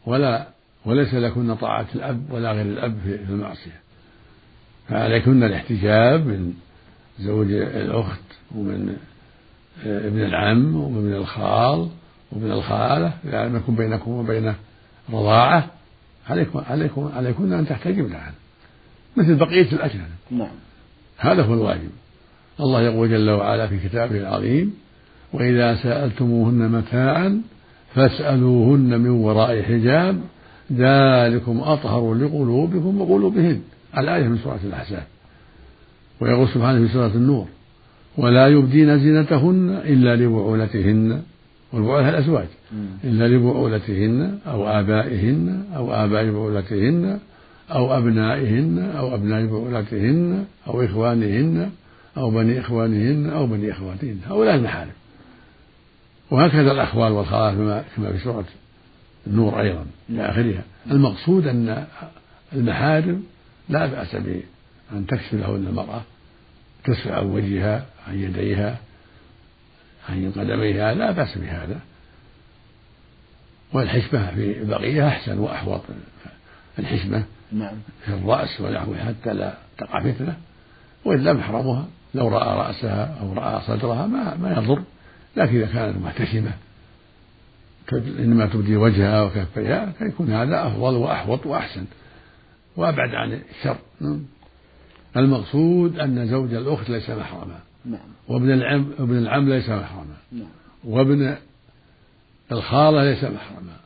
ولا 0.06 0.46
وليس 0.84 1.14
لكن 1.14 1.54
طاعة 1.54 1.86
الأب 1.94 2.30
ولا 2.30 2.52
غير 2.52 2.66
الأب 2.66 2.98
في 3.04 3.32
المعصية. 3.32 3.80
فعليكن 4.88 5.42
الاحتجاب 5.42 6.26
من 6.26 6.52
زوج 7.20 7.52
الأخت 7.52 8.20
ومن 8.54 8.96
ابن 9.84 10.22
العم 10.22 10.76
ومن 10.76 11.14
الخال 11.14 11.88
ومن 12.32 12.50
الخالة 12.50 13.12
لأن 13.24 13.56
يكون 13.56 13.74
بينكم 13.74 14.10
وبين 14.10 14.54
رضاعة. 15.10 15.66
عليكم 16.28 16.62
عليكم 16.70 17.10
عليكن 17.14 17.52
أن 17.52 17.66
تحتجبن 17.66 18.14
عنه 18.14 18.34
مثل 19.16 19.34
بقية 19.34 19.72
الأجنبي. 19.72 20.10
نعم. 20.30 20.48
هذا 21.18 21.42
هو 21.42 21.54
الواجب. 21.54 21.90
الله 22.60 22.82
يقول 22.82 23.10
جل 23.10 23.30
وعلا 23.30 23.66
في 23.66 23.88
كتابه 23.88 24.18
العظيم 24.18 24.74
وإذا 25.32 25.74
سألتموهن 25.74 26.68
متاعا 26.68 27.42
فاسألوهن 27.94 29.00
من 29.00 29.10
وراء 29.10 29.62
حجاب 29.62 30.20
ذلكم 30.72 31.60
أطهر 31.60 32.14
لقلوبكم 32.14 33.00
وقلوبهن. 33.00 33.60
الآية 33.98 34.28
من 34.28 34.38
سورة 34.38 34.60
الأحزاب. 34.64 35.06
ويقول 36.20 36.48
سبحانه 36.48 36.86
في 36.86 36.92
سورة 36.92 37.12
النور 37.14 37.46
ولا 38.18 38.48
يبدين 38.48 38.98
زينتهن 38.98 39.80
إلا 39.84 40.16
لبعولتهن. 40.16 41.22
والبعولة 41.72 42.08
الأزواج. 42.08 42.46
إلا 43.04 43.28
لبعولتهن 43.28 44.38
أو 44.46 44.68
آبائهن 44.68 45.64
أو 45.76 45.92
آباء 45.92 46.30
بعولتهن 46.30 47.18
أو 47.72 47.98
أبنائهن 47.98 48.78
أو 48.98 49.14
أبناء 49.14 49.46
بعولتهن 49.46 50.44
أو 50.68 50.82
إخوانهن 50.82 51.70
أو 52.16 52.30
بني 52.30 52.60
إخوانهن 52.60 53.30
أو 53.30 53.46
بني 53.46 53.72
أخواتهن. 53.72 54.16
هؤلاء 54.28 54.54
المحارم. 54.54 54.90
وهكذا 56.32 56.72
الأخوال 56.72 57.12
والخالات 57.12 57.84
كما 57.96 58.12
في 58.12 58.18
سورة 58.18 58.44
النور 59.26 59.60
أيضا 59.60 59.86
إلى 60.10 60.30
آخرها. 60.30 60.62
المقصود 60.90 61.46
أن 61.46 61.86
المحارم 62.52 63.22
لا 63.68 63.86
بأس 63.86 64.16
بأن 64.16 65.06
تكشف 65.06 65.34
لهن 65.34 65.66
المرأة 65.66 66.02
تسفع 66.84 67.16
عن 67.16 67.26
وجهها 67.26 67.86
عن 68.08 68.18
يديها 68.18 68.78
عن 70.08 70.32
قدميها 70.32 70.94
لا 70.94 71.10
بأس 71.10 71.38
بهذا. 71.38 71.80
والحشمة 73.72 74.34
في 74.34 74.58
البقية 74.58 75.08
أحسن 75.08 75.38
وأحوط. 75.38 75.80
الحشمة 76.78 77.24
نعم. 77.52 77.74
في 78.04 78.14
الرأس 78.14 78.60
ونحوه 78.60 78.98
حتى 78.98 79.32
لا 79.32 79.54
تقع 79.78 80.00
فتنة 80.00 80.36
وإلا 81.04 81.32
محرمها 81.32 81.86
لو 82.14 82.28
رأى 82.28 82.58
رأسها 82.58 83.18
أو 83.20 83.32
رأى 83.32 83.60
صدرها 83.66 84.06
ما 84.06 84.36
ما 84.36 84.52
يضر. 84.52 84.82
لكن 85.36 85.56
إذا 85.56 85.66
كانت 85.66 85.96
محتشمة 85.96 86.52
إنما 87.92 88.46
تبدي 88.46 88.76
وجهها 88.76 89.22
وكفيها 89.22 89.92
فيكون 89.98 90.32
هذا 90.32 90.66
أفضل 90.66 90.94
وأحوط 90.94 91.46
وأحسن. 91.46 91.84
وأبعد 92.76 93.14
عن 93.14 93.32
الشر. 93.32 93.76
نعم. 94.00 94.22
المقصود 95.16 95.98
أن 95.98 96.26
زوج 96.26 96.54
الأخت 96.54 96.90
ليس 96.90 97.10
محرما. 97.10 97.58
نعم. 97.84 98.00
وابن 98.28 98.50
العم 98.50 98.90
ابن 98.98 99.18
العم 99.18 99.48
ليس 99.48 99.68
محرما. 99.68 100.16
نعم. 100.32 100.48
وابن 100.84 101.36
الخالة 102.52 103.04
ليس 103.04 103.24
محرما. 103.24 103.76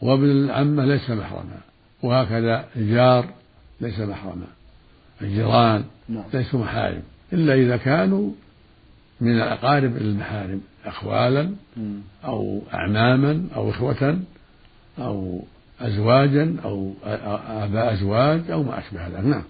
وابن 0.00 0.30
العمة 0.30 0.84
ليس 0.84 1.10
محرما. 1.10 1.60
وهكذا 2.02 2.68
الجار 2.76 3.28
ليس 3.80 4.00
محرما. 4.00 4.46
الجيران 5.22 5.84
نعم. 6.08 6.24
ليسوا 6.34 6.60
محارم. 6.60 7.02
إلا 7.32 7.54
إذا 7.54 7.76
كانوا 7.76 8.30
من 9.20 9.36
الأقارب 9.36 9.96
المحارم. 9.96 10.60
أخوالا 10.84 11.50
أو 12.24 12.60
أعماما 12.74 13.44
أو 13.56 13.70
إخوة 13.70 14.18
أو 14.98 15.40
أزواجا 15.80 16.56
أو 16.64 16.92
آباء 17.48 17.92
أزواج 17.92 18.50
أو 18.50 18.62
ما 18.62 18.78
أشبه 18.78 19.06
ذلك. 19.06 19.24
نعم. 19.24 19.42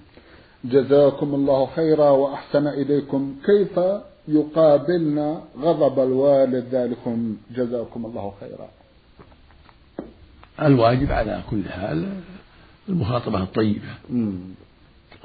جزاكم 0.65 1.35
الله 1.35 1.67
خيرا 1.67 2.11
وأحسن 2.11 2.67
إليكم. 2.67 3.37
كيف 3.47 3.81
يقابلنا 4.29 5.43
غضب 5.59 5.99
الوالد 5.99 6.75
ذلكم؟ 6.75 7.37
جزاكم 7.57 8.07
الله 8.07 8.33
خيرا. 8.41 8.69
الواجب 10.63 11.13
على 11.13 11.43
كل 11.51 11.69
حال 11.69 12.09
المخاطبة 12.89 13.43
الطيبة 13.43 13.89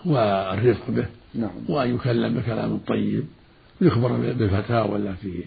والرفق 0.05 0.89
به 0.89 1.05
نعم. 1.35 1.51
وأن 1.69 1.95
يكلم 1.95 2.33
بكلام 2.33 2.79
طيب 2.87 3.25
ويخبر 3.81 4.11
بالفتاوى 4.11 4.95
التي 4.97 5.45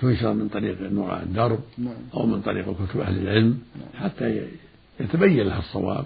تنشر 0.00 0.32
من 0.32 0.48
طريق 0.48 0.80
النور 0.80 1.10
على 1.10 1.22
الدرب 1.22 1.60
نعم. 1.78 1.94
أو 2.14 2.26
من 2.26 2.40
طريق 2.40 2.64
كتب 2.64 3.00
أهل 3.00 3.18
العلم 3.18 3.58
نعم. 3.76 4.04
حتى 4.04 4.42
يتبين 5.00 5.46
له 5.46 5.58
الصواب 5.58 6.04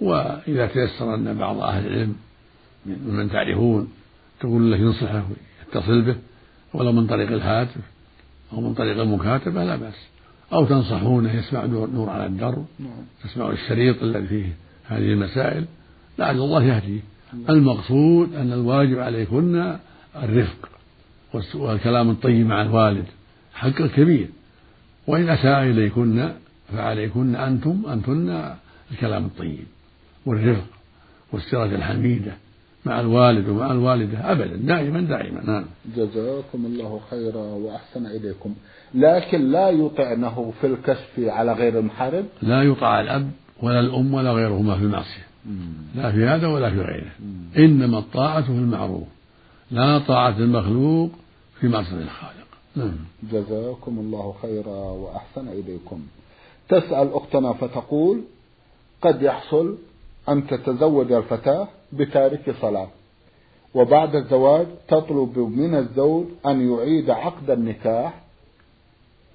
وإذا 0.00 0.66
تيسر 0.66 1.14
أن 1.14 1.38
بعض 1.38 1.60
أهل 1.60 1.86
العلم 1.86 2.16
ممن 2.86 3.30
تعرفون 3.30 3.88
تقول 4.40 4.70
له 4.70 4.76
ينصحه 4.76 5.26
يتصل 5.68 6.02
به 6.02 6.16
ولو 6.74 6.92
من 6.92 7.06
طريق 7.06 7.32
الهاتف 7.32 7.80
أو 8.52 8.60
من 8.60 8.74
طريق 8.74 9.00
المكاتبة 9.00 9.64
لا 9.64 9.76
بأس 9.76 10.06
أو 10.52 10.64
تنصحونه 10.64 11.34
يسمع 11.34 11.64
نور 11.66 12.10
على 12.10 12.26
الدرب 12.26 12.66
نعم. 12.78 12.90
يسمع 13.24 13.50
الشريط 13.50 14.02
الذي 14.02 14.26
فيه 14.26 14.52
هذه 14.84 15.12
المسائل 15.12 15.64
لعل 16.18 16.36
الله 16.36 16.64
يهديه 16.64 17.00
المقصود 17.48 18.34
أن 18.34 18.52
الواجب 18.52 18.98
عليكن 18.98 19.76
الرفق 20.16 20.68
والكلام 21.54 22.10
الطيب 22.10 22.46
مع 22.46 22.62
الوالد 22.62 23.04
حق 23.54 23.82
كبير. 23.82 24.28
وإن 25.06 25.28
أساء 25.28 25.62
إليكن 25.62 26.28
فعليكن 26.72 27.36
أنتم 27.36 27.82
أنتن 27.88 28.54
الكلام 28.90 29.24
الطيب 29.24 29.66
والرفق 30.26 30.66
والسيرة 31.32 31.64
الحميدة 31.64 32.32
مع 32.86 33.00
الوالد 33.00 33.48
ومع 33.48 33.72
الوالدة 33.72 34.32
أبدا 34.32 34.56
دائما 34.56 35.00
دائما. 35.00 35.44
نعم. 35.44 35.64
جزاكم 35.96 36.66
الله 36.66 37.00
خيرا 37.10 37.36
وأحسن 37.36 38.06
إليكم. 38.06 38.54
لكن 38.94 39.50
لا 39.50 39.70
يطعنه 39.70 40.52
في 40.60 40.66
الكشف 40.66 41.10
على 41.18 41.52
غير 41.52 41.78
المحارم؟ 41.78 42.24
لا 42.42 42.62
يطاع 42.62 43.00
الأب 43.00 43.30
ولا 43.62 43.80
الأم 43.80 44.14
ولا 44.14 44.32
غيرهما 44.32 44.76
في 44.76 44.82
المعصية. 44.82 45.26
لا 45.94 46.12
في 46.12 46.24
هذا 46.24 46.46
ولا 46.46 46.70
في 46.70 46.80
غيره. 46.80 47.12
إنما 47.58 47.98
الطاعة 47.98 48.42
في 48.42 48.48
المعروف. 48.48 49.08
لا 49.70 49.98
طاعة 49.98 50.38
المخلوق 50.38 51.10
في 51.60 51.68
معصية 51.68 51.96
الخالق. 51.96 52.48
نعم. 52.76 52.96
جزاكم 53.32 53.98
الله 53.98 54.34
خيرا 54.42 54.76
وأحسن 54.90 55.48
إليكم. 55.48 56.06
تسأل 56.68 57.12
أختنا 57.12 57.52
فتقول 57.52 58.22
قد 59.02 59.22
يحصل 59.22 59.78
أن 60.28 60.46
تتزوج 60.46 61.12
الفتاة 61.12 61.68
بتارك 61.92 62.54
صلاة 62.60 62.88
وبعد 63.74 64.14
الزواج 64.14 64.66
تطلب 64.88 65.38
من 65.38 65.74
الزوج 65.74 66.26
أن 66.46 66.72
يعيد 66.72 67.10
عقد 67.10 67.50
النكاح 67.50 68.22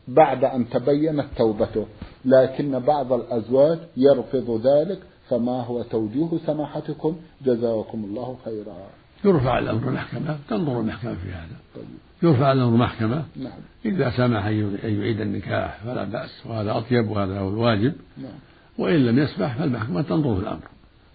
بعد 0.08 0.43
أن 0.43 0.69
تبينت 0.69 1.26
توبته 1.38 1.86
لكن 2.26 2.80
بعض 2.80 3.13
الأزواج 3.13 3.80
يرفض 3.98 4.62
ذلك 4.67 5.00
فما 5.30 5.63
هو 5.63 5.82
توجيه 5.82 6.30
سماحتكم؟ 6.46 7.15
جزاكم 7.46 8.04
الله 8.04 8.38
خيرا. 8.46 9.03
يرفع 9.25 9.59
الأمر 9.59 9.91
محكمة 9.91 10.38
تنظر 10.49 10.79
المحكمة 10.79 11.13
في 11.13 11.29
هذا. 11.29 11.57
طيب. 11.75 11.86
يرفع 12.23 12.51
الأمر 12.51 12.77
محكمة 12.77 13.25
نعم. 13.36 13.59
إذا 13.86 14.09
سمح 14.09 14.45
أن 14.45 14.75
يعيد 14.83 15.21
النكاح 15.21 15.79
فلا 15.86 16.03
بأس 16.03 16.45
وهذا 16.45 16.77
أطيب 16.77 17.09
وهذا 17.09 17.39
هو 17.39 17.49
الواجب. 17.49 17.93
نعم. 18.17 18.31
وإن 18.77 19.05
لم 19.05 19.19
يسمح 19.19 19.57
فالمحكمة 19.57 20.01
تنظر 20.01 20.36
في 20.36 20.41
الأمر. 20.41 20.67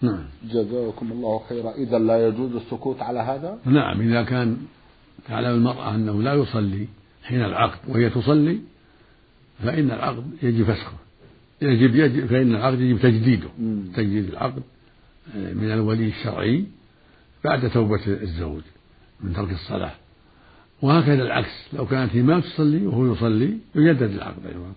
نعم. 0.02 0.24
جزاكم 0.44 1.12
الله 1.12 1.40
خيرا. 1.48 1.72
إذا 1.72 1.98
لا 1.98 2.26
يجوز 2.26 2.56
السكوت 2.56 3.02
على 3.02 3.18
هذا؟ 3.18 3.58
نعم 3.64 4.00
إذا 4.00 4.22
كان 4.22 4.56
تعلم 5.28 5.54
المرأة 5.54 5.94
أنه 5.94 6.22
لا 6.22 6.34
يصلي 6.34 6.88
حين 7.22 7.44
العقد 7.44 7.78
وهي 7.88 8.10
تصلي 8.10 8.58
فإن 9.58 9.90
العقد 9.90 10.24
يجب 10.42 10.64
فسخه. 10.64 10.96
يجب, 11.62 11.94
يجب 11.94 12.26
فإن 12.26 12.54
العقد 12.54 12.80
يجب 12.80 12.98
تجديده. 12.98 13.48
مم. 13.58 13.82
تجديد 13.96 14.28
العقد 14.28 14.62
آه، 15.36 15.52
من 15.52 15.72
الولي 15.72 16.08
الشرعي. 16.08 16.64
بعد 17.44 17.70
توبة 17.70 18.00
الزوج 18.06 18.62
من 19.20 19.32
ترك 19.32 19.52
الصلاة. 19.52 19.92
وهكذا 20.82 21.22
العكس. 21.22 21.68
لو 21.72 21.86
كانت 21.86 22.16
هي 22.16 22.22
ما 22.22 22.40
تصلي 22.40 22.86
وهو 22.86 23.12
يصلي 23.12 23.58
يجدد 23.74 24.10
العقد 24.10 24.46
أيضا. 24.46 24.72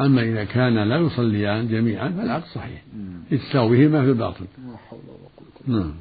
أما 0.00 0.22
إذا 0.22 0.44
كان 0.44 0.88
لا 0.88 0.96
يصليان 0.96 1.68
جميعا 1.68 2.08
فالعقد 2.08 2.44
صحيح. 2.54 2.82
يتساويهما 3.30 4.02
في 4.02 4.08
الباطل. 4.08 4.44
لا 4.66 4.76
حول 4.76 5.00
ولا 5.08 5.28
قوة 5.36 5.78
نعم. 5.78 5.94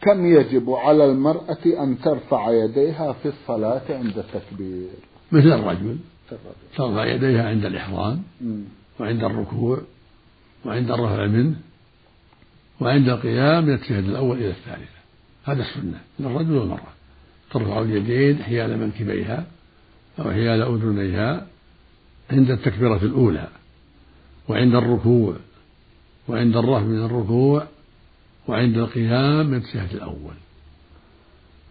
كم 0.00 0.26
يجب 0.26 0.70
على 0.70 1.04
المرأة 1.04 1.82
أن 1.82 1.98
ترفع 1.98 2.50
يديها 2.50 3.12
في 3.12 3.28
الصلاة 3.28 3.82
عند 3.90 4.18
التكبير؟ 4.18 4.88
مثل 5.32 5.52
الرجل. 5.52 5.96
ترفع 6.76 7.04
يديها 7.04 7.48
عند 7.48 7.64
الإحرام 7.64 8.22
وعند 9.00 9.24
الركوع 9.24 9.78
وعند 10.64 10.90
الرفع 10.90 11.26
منه. 11.26 11.54
وعند 12.80 13.08
القيام 13.08 13.66
من 13.66 13.78
الأول 13.90 14.38
إلى 14.38 14.50
الثالثة 14.50 15.00
هذا 15.44 15.62
السنة. 15.62 16.00
للرجل 16.20 16.52
والمرأة 16.52 16.92
ترفع 17.50 17.80
اليدين 17.80 18.42
حيال 18.42 18.78
منكبيها 18.78 19.46
أو 20.18 20.30
حيال 20.30 20.62
أذنيها 20.62 21.46
عند 22.30 22.50
التكبيرة 22.50 22.96
الأولى 23.02 23.48
وعند 24.48 24.74
الركوع 24.74 25.36
وعند 26.28 26.56
الرفع 26.56 26.84
من 26.84 27.04
الركوع 27.04 27.66
وعند 28.48 28.76
القيام 28.76 29.46
من 29.46 29.56
التشهد 29.56 29.94
الأول. 29.94 30.34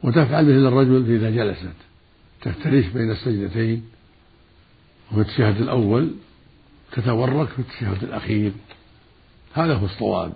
وتفعل 0.03 0.45
مثل 0.45 0.67
الرجل 0.67 1.15
إذا 1.15 1.29
جلست. 1.29 1.75
تفترش 2.41 2.85
بين 2.85 3.11
السجدتين 3.11 3.85
وفي 5.11 5.21
التشهد 5.21 5.61
الأول. 5.61 6.11
تتورك 6.91 7.47
في 7.47 7.59
التشهد 7.59 8.03
الأخير. 8.03 8.51
هذا 9.53 9.73
هو 9.73 9.85
الصواب. 9.85 10.33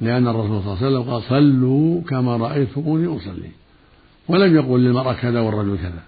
لأن 0.00 0.28
الرسول 0.28 0.62
صلى 0.62 0.72
الله 0.72 0.76
عليه 0.76 0.86
وسلم 0.86 1.10
قال 1.12 1.22
صلوا 1.22 2.00
كما 2.00 2.36
رأيتموني 2.36 3.16
أصلي. 3.16 3.50
ولم 4.28 4.56
يقل 4.56 4.80
للمرأة 4.80 5.12
كذا 5.12 5.40
والرجل 5.40 5.78
كذا. 5.78 6.02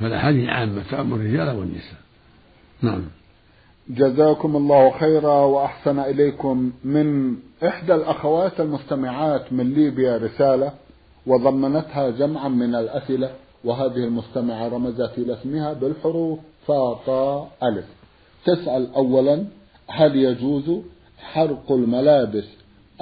فالأحاديث 0.00 0.48
عامة 0.48 0.82
تأمر 0.90 1.16
الرجال 1.16 1.56
والنساء. 1.56 2.00
نعم. 2.82 3.02
جزاكم 3.88 4.56
الله 4.56 4.98
خيرا 4.98 5.40
وأحسن 5.44 5.98
إليكم 5.98 6.72
من 6.84 7.36
إحدى 7.64 7.94
الأخوات 7.94 8.60
المستمعات 8.60 9.52
من 9.52 9.74
ليبيا 9.74 10.16
رسالة 10.16 10.72
وضمنتها 11.26 12.10
جمعا 12.10 12.48
من 12.48 12.74
الأسئلة 12.74 13.30
وهذه 13.64 14.04
المستمعة 14.04 14.68
رمزت 14.68 15.18
إلى 15.18 15.32
اسمها 15.32 15.72
بالحروف 15.72 16.38
فاطا 16.66 17.50
ألف. 17.62 17.84
تسأل 18.44 18.94
أولا 18.94 19.44
هل 19.86 20.16
يجوز 20.16 20.82
حرق 21.20 21.72
الملابس 21.72 22.44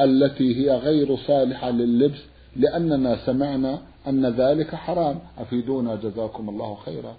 التي 0.00 0.56
هي 0.56 0.76
غير 0.76 1.16
صالحة 1.16 1.70
لللبس 1.70 2.20
لأننا 2.56 3.16
سمعنا 3.26 3.80
أن 4.08 4.26
ذلك 4.26 4.74
حرام. 4.74 5.18
أفيدونا 5.38 5.96
جزاكم 5.96 6.48
الله 6.48 6.74
خيرا. 6.74 7.16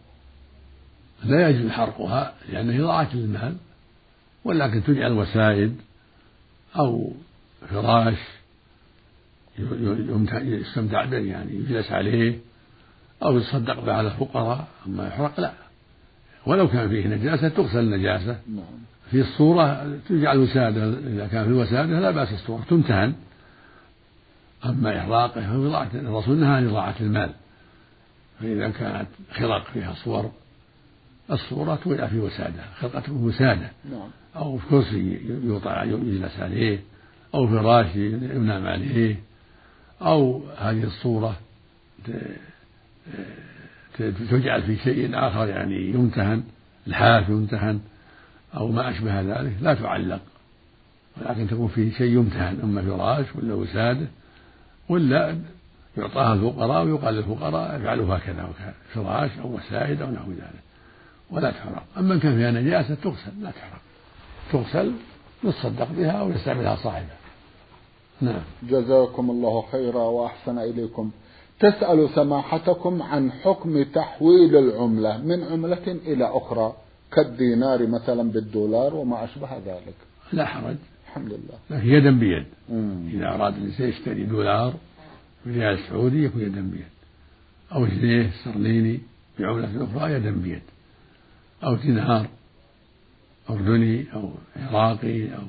لا 1.26 1.50
يجوز 1.50 1.72
حرقها 1.72 2.34
لأنه 2.50 2.84
إضاعة 2.84 3.16
للمال 3.16 3.56
ولكن 4.44 4.84
تجعل 4.84 5.12
وسائد 5.12 5.76
أو 6.76 7.12
فراش 7.70 8.18
يستمتع 10.34 11.06
به 11.06 11.18
يعني 11.18 11.56
يجلس 11.56 11.92
عليه 11.92 12.40
أو 13.24 13.38
يتصدق 13.38 13.80
به 13.80 13.94
على 13.94 14.08
الفقراء 14.08 14.68
أما 14.88 15.08
يحرق 15.08 15.40
لا. 15.40 15.54
ولو 16.46 16.68
كان 16.68 16.90
فيه 16.90 17.08
نجاسة 17.08 17.50
تغسل 17.50 17.80
النجاسة 17.80 18.40
نعم. 18.48 18.80
في 19.12 19.22
الصورة 19.22 19.98
تجعل 20.10 20.38
وسادة 20.38 20.84
إذا 20.84 21.28
كان 21.28 21.43
في 21.43 21.50
الوسادة 21.50 22.00
لا 22.00 22.12
بأس 22.12 22.34
الصورة 22.34 22.63
تمتهن. 22.69 23.13
أما 24.65 25.00
إحراقه 25.00 25.41
فهو 25.41 25.88
الرسول 25.93 26.38
نهى 26.38 26.50
عن 26.50 26.67
إضاعة 26.67 26.95
المال. 27.02 27.30
فإذا 28.39 28.69
كانت 28.69 29.08
خرق 29.32 29.72
فيها 29.74 29.93
صور 29.93 30.32
الصورة 31.32 31.76
توضع 31.76 32.08
في 32.08 32.19
وسادة 32.19 32.63
خرقة 32.80 33.13
وسادة. 33.13 33.72
نعم. 33.91 34.10
أو 34.36 34.58
في 34.58 34.67
كرسي 34.69 35.19
يوضع 35.43 35.84
يجلس 35.84 36.39
عليه 36.39 36.80
أو 37.34 37.48
فراش 37.48 37.95
ينام 37.95 38.67
عليه 38.67 39.15
أو 40.02 40.43
هذه 40.58 40.84
الصورة 40.84 41.36
تجعل 44.30 44.62
في 44.62 44.78
شيء 44.78 45.10
آخر 45.13 45.48
يعني 45.48 45.89
يمتهن 45.89 46.43
الحاف 46.88 47.30
يمتهن. 47.30 47.80
أو 48.58 48.68
ما 48.68 48.90
أشبه 48.90 49.22
ذلك 49.22 49.54
لا 49.62 49.74
تعلق. 49.74 50.22
ولكن 51.18 51.48
تكون 51.48 51.68
في 51.68 51.92
شيء 51.92 52.14
يمتهن 52.14 52.60
أما 52.64 52.82
فراش 52.82 53.26
ولا 53.36 53.54
وسادة 53.54 54.08
ولا 54.90 55.38
يعطاها 55.98 56.34
الفقراء 56.34 56.86
ويقال 56.86 57.14
للفقراء 57.14 57.76
افعلوا 57.76 58.16
هكذا 58.16 58.44
وكذا 58.44 58.74
فراش 58.94 59.32
أو 59.40 59.56
وسائد 59.56 60.02
أو 60.02 60.12
نحو 60.12 60.32
ذلك. 60.32 60.64
ولا 61.32 61.52
تحرق. 61.52 61.84
أما 61.98 62.14
إن 62.14 62.20
كان 62.20 62.36
فيها 62.36 62.52
نجاسة 62.52 62.96
تغسل 62.96 63.42
لا 63.42 63.52
تحرق. 63.52 63.82
تغسل 64.52 64.94
يتصدق 65.44 65.88
بها 65.98 66.12
أو 66.12 66.32
يستعملها 66.32 66.76
صاحبها. 66.76 67.18
نعم. 68.22 68.42
جزاكم 68.64 69.30
الله 69.30 69.64
خيرا 69.72 70.04
وأحسن 70.04 70.60
إليكم. 70.60 71.12
تسأل 71.60 72.10
سماحتكم 72.16 73.04
عن 73.04 73.32
حكم 73.32 73.84
تحويل 73.84 74.56
العملة 74.56 75.18
من 75.18 75.44
عملة 75.44 75.88
إلى 75.88 76.26
أخرى. 76.26 76.74
كالدينار 77.12 77.88
مثلا 77.88 78.32
بالدولار 78.32 78.95
وما 78.95 79.24
أشبه 79.24 79.58
ذلك. 79.58 79.95
لا 80.34 80.45
حرج. 80.45 80.76
الحمد 81.08 81.28
لله. 81.34 81.60
لكن 81.69 81.88
يدا 81.88 82.19
بيد. 82.19 82.45
مم. 82.69 83.08
إذا 83.08 83.28
أراد 83.28 83.56
الإنسان 83.56 83.89
يشتري 83.89 84.24
دولار 84.24 84.74
بريال 85.45 85.80
سعودي 85.89 86.24
يكون 86.24 86.41
يدا 86.41 86.62
بيد. 86.62 86.91
أو 87.72 87.86
جنيه 87.86 88.30
استرليني 88.30 89.00
بعملة 89.39 89.84
أخرى 89.84 90.13
يدا 90.13 90.32
بيد. 90.32 90.62
أو 91.63 91.76
دينار 91.76 92.28
أردني 93.50 94.13
أو 94.13 94.32
عراقي 94.56 95.36
أو 95.36 95.48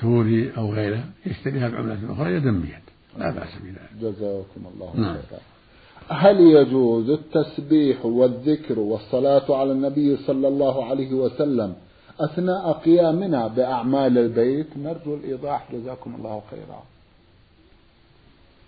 سوري 0.00 0.56
أو 0.56 0.72
غيره 0.72 1.04
يشتريها 1.26 1.68
بعملة 1.68 2.12
أخرى 2.12 2.34
يدا 2.34 2.50
بيد. 2.50 2.84
لا 3.18 3.30
بأس 3.30 3.48
بذلك. 3.62 3.90
جزاكم 4.00 4.66
الله 4.74 4.96
نعم. 4.96 5.16
هل 6.08 6.40
يجوز 6.40 7.10
التسبيح 7.10 8.06
والذكر 8.06 8.78
والصلاة 8.78 9.56
على 9.56 9.72
النبي 9.72 10.16
صلى 10.16 10.48
الله 10.48 10.84
عليه 10.84 11.12
وسلم 11.12 11.74
أثناء 12.20 12.72
قيامنا 12.72 13.46
بأعمال 13.46 14.18
البيت؟ 14.18 14.66
نرجو 14.76 15.14
الإيضاح. 15.14 15.68
جزاكم 15.72 16.14
الله 16.14 16.42
خيرا. 16.50 16.82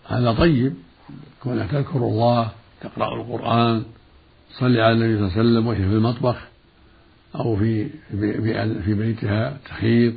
هذا 0.07 0.33
طيب. 0.33 0.75
كونك 1.43 1.71
تذكر 1.71 1.99
الله 1.99 2.51
تقرأ 2.81 3.15
القرآن 3.21 3.85
تصلي 4.51 4.83
على 4.83 4.93
النبي 4.93 5.17
صلى 5.17 5.27
الله 5.27 5.39
عليه 5.39 5.41
وسلم 5.41 5.67
وهي 5.67 5.77
في 5.77 5.95
المطبخ 5.95 6.37
أو 7.35 7.57
في 7.57 7.89
في 8.85 8.95
بيتها 8.95 9.59
تخيط 9.65 10.15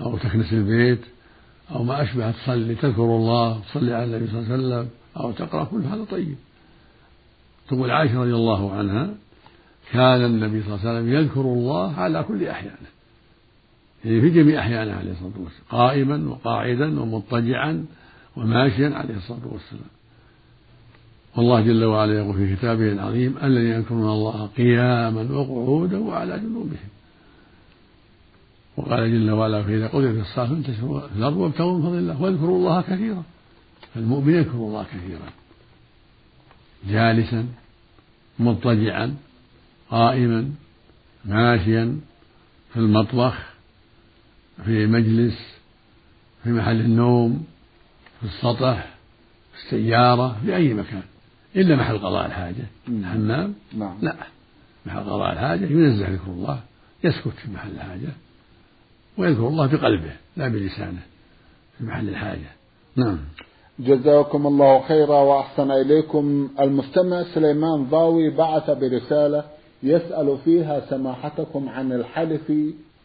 أو 0.00 0.16
تكنس 0.18 0.52
البيت 0.52 1.00
أو 1.70 1.82
ما 1.82 2.02
أشبه 2.02 2.30
تصلي. 2.30 2.74
تذكر 2.74 3.02
الله 3.02 3.60
تصلي 3.60 3.94
على 3.94 4.04
النبي 4.04 4.26
صلى 4.26 4.38
الله 4.40 4.52
عليه 4.52 4.64
وسلم. 4.64 4.88
أو 5.16 5.32
تقرأ 5.32 5.64
كل 5.64 5.82
هذا 5.82 6.04
طيب. 6.04 6.36
تقول 7.68 7.90
عائشة 7.90 8.20
رضي 8.20 8.34
الله 8.34 8.72
عنها 8.72 9.14
كان 9.92 10.24
النبي 10.24 10.62
صلى 10.62 10.74
الله 10.74 10.88
عليه 10.88 10.98
وسلم 10.98 11.12
يذكر 11.12 11.40
الله 11.40 11.94
على 11.94 12.22
كل 12.22 12.46
أحيانه. 12.46 12.76
يعني 14.04 14.20
في 14.20 14.30
جميع 14.30 14.60
أحيانه 14.60 14.92
عليه 14.92 15.10
الصلاة 15.12 15.26
والسلام 15.26 15.64
قائما 15.70 16.28
وقاعدا 16.28 17.00
ومضطجعا 17.00 17.86
وماشيا 18.36 18.88
عليه 18.94 19.16
الصلاة 19.16 19.46
والسلام. 19.46 19.90
والله 21.36 21.60
جل 21.60 21.84
وعلا 21.84 22.18
يقول 22.18 22.34
في 22.34 22.56
كتابه 22.56 22.92
العظيم 22.92 23.34
الذين 23.42 23.70
يذكرون 23.70 24.08
الله 24.08 24.46
قياما 24.46 25.22
وقعودا 25.32 25.98
وعلى 25.98 26.38
جنوبهم. 26.38 26.88
وقال 28.76 29.12
جل 29.12 29.30
وعلا 29.30 29.62
فإذا 29.62 29.86
قضيت 29.86 30.20
الصلاة 30.20 30.46
فانتشروا 30.46 31.00
في 31.00 31.16
الأرض 31.16 31.36
وابتغوا 31.36 31.78
من 31.78 31.82
فضل 31.82 31.98
الله 31.98 32.22
واذكروا 32.22 32.58
الله 32.58 32.80
كثيرا. 32.82 33.22
فالمؤمن 33.96 34.34
يذكر 34.34 34.54
الله 34.54 34.84
كثيرا. 34.84 35.30
جالسا 36.88 37.48
مضطجعا 38.38 39.16
قائما 39.90 40.50
ماشيا 41.24 42.00
في 42.72 42.76
المطبخ 42.76 43.34
في 44.64 44.86
مجلس 44.86 45.56
في 46.44 46.50
محل 46.50 46.80
النوم 46.80 47.46
في 48.20 48.26
السطح 48.26 48.94
في 49.52 49.64
السيارة 49.64 50.40
في 50.44 50.56
أي 50.56 50.74
مكان. 50.74 51.02
إلا 51.56 51.76
محل 51.76 51.98
قضاء 51.98 52.26
الحاجة. 52.26 52.64
الحمام 52.88 53.54
نعم. 53.72 53.98
لا. 54.02 54.16
محل 54.86 55.00
قضاء 55.00 55.32
الحاجة 55.32 55.64
ينزه 55.64 56.08
ذكر 56.08 56.26
الله 56.30 56.62
يسكت 57.04 57.28
في 57.28 57.50
محل 57.50 57.70
الحاجة 57.70 58.08
ويذكر 59.16 59.48
الله 59.48 59.66
بقلبه 59.66 60.16
لا 60.36 60.48
بلسانه 60.48 61.02
في 61.78 61.84
محل 61.84 62.08
الحاجة. 62.08 62.50
نعم. 62.96 63.18
جزاكم 63.78 64.46
الله 64.46 64.82
خيرا 64.88 65.20
وأحسن 65.20 65.70
إليكم. 65.70 66.48
المستمع 66.60 67.22
سليمان 67.34 67.84
ضاوي 67.84 68.30
بعث 68.30 68.70
برسالة 68.70 69.44
يسأل 69.82 70.38
فيها 70.44 70.80
سماحتكم 70.90 71.68
عن 71.68 71.92
الحلف 71.92 72.52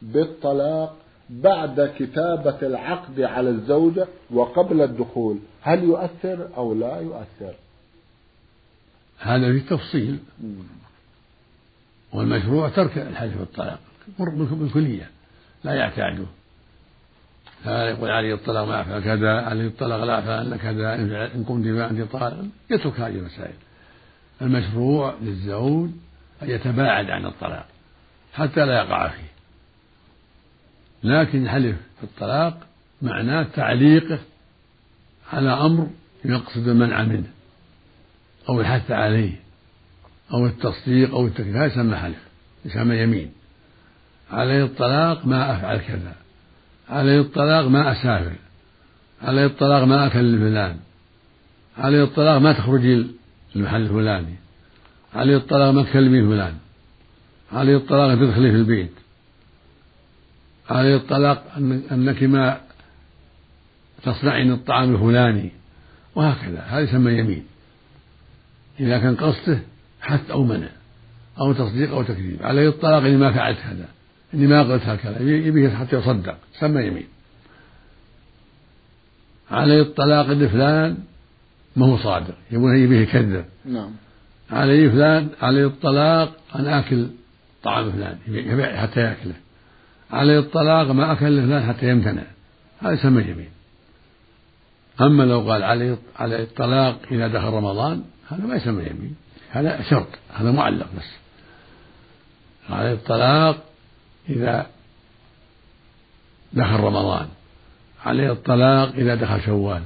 بالطلاق 0.01 0.95
بعد 1.29 1.91
كتابة 1.97 2.57
العقد 2.61 3.21
على 3.21 3.49
الزوجة 3.49 4.07
وقبل 4.31 4.81
الدخول. 4.81 5.37
هل 5.61 5.83
يؤثر 5.83 6.47
أو 6.57 6.73
لا 6.73 6.99
يؤثر؟ 6.99 7.53
هذا 9.19 9.51
في 9.51 9.59
تفصيل. 9.59 10.19
والمشروع 12.13 12.69
ترك 12.69 12.97
الحلف 12.97 13.37
بالطلاق. 13.37 13.79
بالكلية. 14.19 15.09
لا 15.63 15.73
يعتاده 15.73 16.25
يقول 17.65 18.09
علي 18.09 18.33
الطلاق 18.33 18.65
ما 18.65 18.81
أفعل 18.81 19.01
كذا 19.03 19.41
علي 19.41 19.67
الطلاق 19.67 20.03
لا 20.03 20.19
أفعل 20.19 20.57
كذا 20.57 20.95
إن 21.35 21.43
قمت 21.43 21.67
فأنت 21.67 22.11
طالق 22.11 22.45
يترك 22.69 22.99
هذه 22.99 23.15
المسائل. 23.15 23.53
المشروع 24.41 25.15
للزوج 25.21 25.89
أن 26.43 26.49
يتباعد 26.49 27.09
عن 27.09 27.25
الطلاق 27.25 27.65
حتى 28.33 28.65
لا 28.65 28.73
يقع 28.73 29.07
فيه. 29.07 29.31
لكن 31.03 31.43
الحلف 31.43 31.77
في 31.97 32.03
الطلاق 32.03 32.57
معناه 33.01 33.43
تعليقه 33.43 34.19
على 35.33 35.49
أمر 35.49 35.87
يقصد 36.25 36.67
المنع 36.67 37.03
منه 37.03 37.29
أو 38.49 38.61
الحث 38.61 38.91
عليه 38.91 39.39
أو 40.33 40.45
التصديق 40.45 41.13
أو 41.15 41.27
التكليف 41.27 41.55
هذا 41.55 41.65
يسمى 41.65 41.95
حلف 41.95 42.27
يسمى 42.65 42.97
يمين. 42.97 43.31
علي 44.31 44.63
الطلاق 44.63 45.25
ما 45.25 45.57
أفعل 45.57 45.77
كذا. 45.77 46.20
علي 46.91 47.19
الطلاق 47.19 47.67
ما 47.67 47.91
أسافر 47.91 48.35
علي 49.21 49.45
الطلاق 49.45 49.83
ما 49.83 50.07
أكلم 50.07 50.39
فلان 50.39 50.77
علي 51.77 52.03
الطلاق 52.03 52.37
ما 52.37 52.53
تخرجي 52.53 53.07
المحل 53.55 53.81
الفلاني 53.81 54.35
علي 55.13 55.35
الطلاق 55.35 55.71
ما 55.71 55.83
تكلمي 55.83 56.21
فلان 56.23 56.53
علي 57.51 57.75
الطلاق 57.75 58.15
تدخلي 58.15 58.51
في 58.51 58.57
البيت 58.57 58.91
علي 60.69 60.95
الطلاق 60.95 61.43
أنك 61.91 62.23
ما 62.23 62.61
تصنعين 64.03 64.51
الطعام 64.51 64.95
الفلاني 64.95 65.51
وهكذا. 66.15 66.59
هذا 66.59 66.79
يسمى 66.79 67.13
يمين 67.13 67.45
إذا 68.79 68.97
كان 68.97 69.15
قصده 69.15 69.59
حث 70.01 70.31
أو 70.31 70.43
منع 70.43 70.69
أو 71.41 71.53
تصديق 71.53 71.91
أو 71.91 72.03
تكذيب. 72.03 72.43
علي 72.43 72.67
الطلاق 72.67 73.03
إني 73.03 73.17
ما 73.17 73.31
فعلت 73.31 73.59
هذا. 73.59 73.87
إني 74.33 74.47
ما 74.47 74.63
قلت 74.63 74.83
هكذا. 74.83 75.21
يبيه 75.21 75.69
حتى 75.69 75.95
يصدق. 75.95 76.37
سمى 76.59 76.81
يمين. 76.81 77.07
علي 79.51 79.81
الطلاق 79.81 80.27
لفلان 80.27 80.97
ما 81.75 81.85
هو 81.85 81.97
صادق. 81.97 82.35
يبون 82.51 82.77
يبيه 82.77 82.99
يكذب. 82.99 83.45
نعم. 83.65 83.91
علي 84.51 84.89
فلان 84.89 85.29
علي 85.41 85.65
الطلاق 85.65 86.35
أن 86.55 86.67
آكل 86.67 87.07
طعام 87.63 87.91
فلان. 87.91 88.17
حتى 88.77 88.99
يأكله. 88.99 89.35
علي 90.11 90.39
الطلاق 90.39 90.91
ما 90.91 91.11
أكل 91.11 91.41
فلان 91.41 91.63
حتى 91.63 91.89
يمتنع. 91.89 92.23
هذا 92.79 92.93
يسمى 92.93 93.21
يمين. 93.21 93.49
أما 95.01 95.23
لو 95.23 95.51
قال 95.51 95.63
علي 95.63 95.97
علي 96.15 96.43
الطلاق 96.43 96.99
إذا 97.11 97.27
دخل 97.27 97.47
رمضان 97.47 98.03
هذا 98.29 98.45
ما 98.45 98.55
يسمى 98.55 98.83
يمين. 98.83 99.15
هذا 99.49 99.81
شرط. 99.81 100.07
هذا 100.33 100.51
معلق 100.51 100.87
بس. 100.97 101.11
علي 102.69 102.93
الطلاق 102.93 103.70
إذا 104.29 104.67
دخل 106.53 106.79
رمضان. 106.79 107.27
عليه 108.05 108.31
الطلاق 108.31 108.93
إذا 108.95 109.15
دخل 109.15 109.41
شوال. 109.41 109.81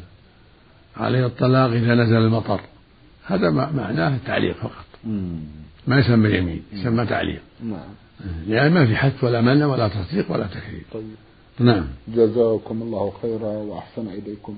عليه 0.98 1.26
الطلاق 1.26 1.70
إذا 1.70 1.96
نزل 1.96 2.18
المطر. 2.18 2.62
هذا 3.26 3.50
معناه 3.50 4.18
تعليق 4.26 4.56
فقط. 4.56 4.86
ما 5.88 6.00
يسمى 6.00 6.38
يمين 6.38 6.64
يسمى 6.74 7.06
تعليق. 7.06 7.42
نعم. 7.64 7.80
يعني 8.48 8.70
ما 8.70 8.86
في 8.86 8.96
حث 8.96 9.24
ولا 9.24 9.42
منع 9.42 9.66
ولا 9.66 9.88
تصديق 9.88 10.32
ولا 10.32 10.48
تكذيب. 10.48 10.84
طيب. 10.94 11.16
نعم. 11.60 11.88
جزاكم 12.08 12.82
الله 12.82 13.14
خيرا 13.22 13.48
وأحسن 13.48 14.08
إليكم. 14.08 14.58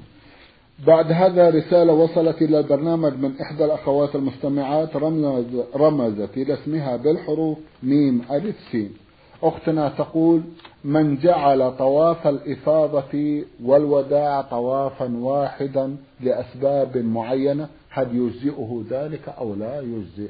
بعد 0.87 1.11
هذا 1.11 1.49
رسالة 1.49 1.93
وصلت 1.93 2.41
إلى 2.41 2.59
البرنامج 2.59 3.13
من 3.13 3.41
إحدى 3.41 3.65
الأخوات 3.65 4.15
المستمعات 4.15 4.95
رمز 4.95 5.45
رمزت 5.75 6.37
إلى 6.37 6.53
اسمها 6.53 6.97
بالحروف 6.97 7.57
ميم 7.83 8.21
ألف 8.31 8.55
سين. 8.71 8.93
أختنا 9.43 9.89
تقول 9.89 10.41
من 10.83 11.17
جعل 11.17 11.77
طواف 11.77 12.27
الإفاضة 12.27 13.43
والوداع 13.63 14.41
طوافا 14.41 15.05
واحدا 15.05 15.97
لأسباب 16.21 16.97
معينة 16.97 17.69
هل 17.89 18.15
يجزئه 18.15 18.85
ذلك 18.89 19.29
أو 19.29 19.55
لا 19.55 19.81
يجزئ؟ 19.81 20.29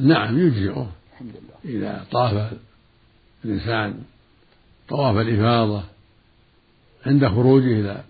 نعم 0.00 0.38
يجزئه. 0.38 0.90
الحمد 1.12 1.30
لله. 1.30 1.76
إذا 1.78 2.04
طاف 2.10 2.52
الإنسان 3.44 3.94
طواف 4.88 5.16
الإفاضة 5.16 5.82
عند 7.06 7.28
خروجه 7.28 7.80
إلى 7.80 8.04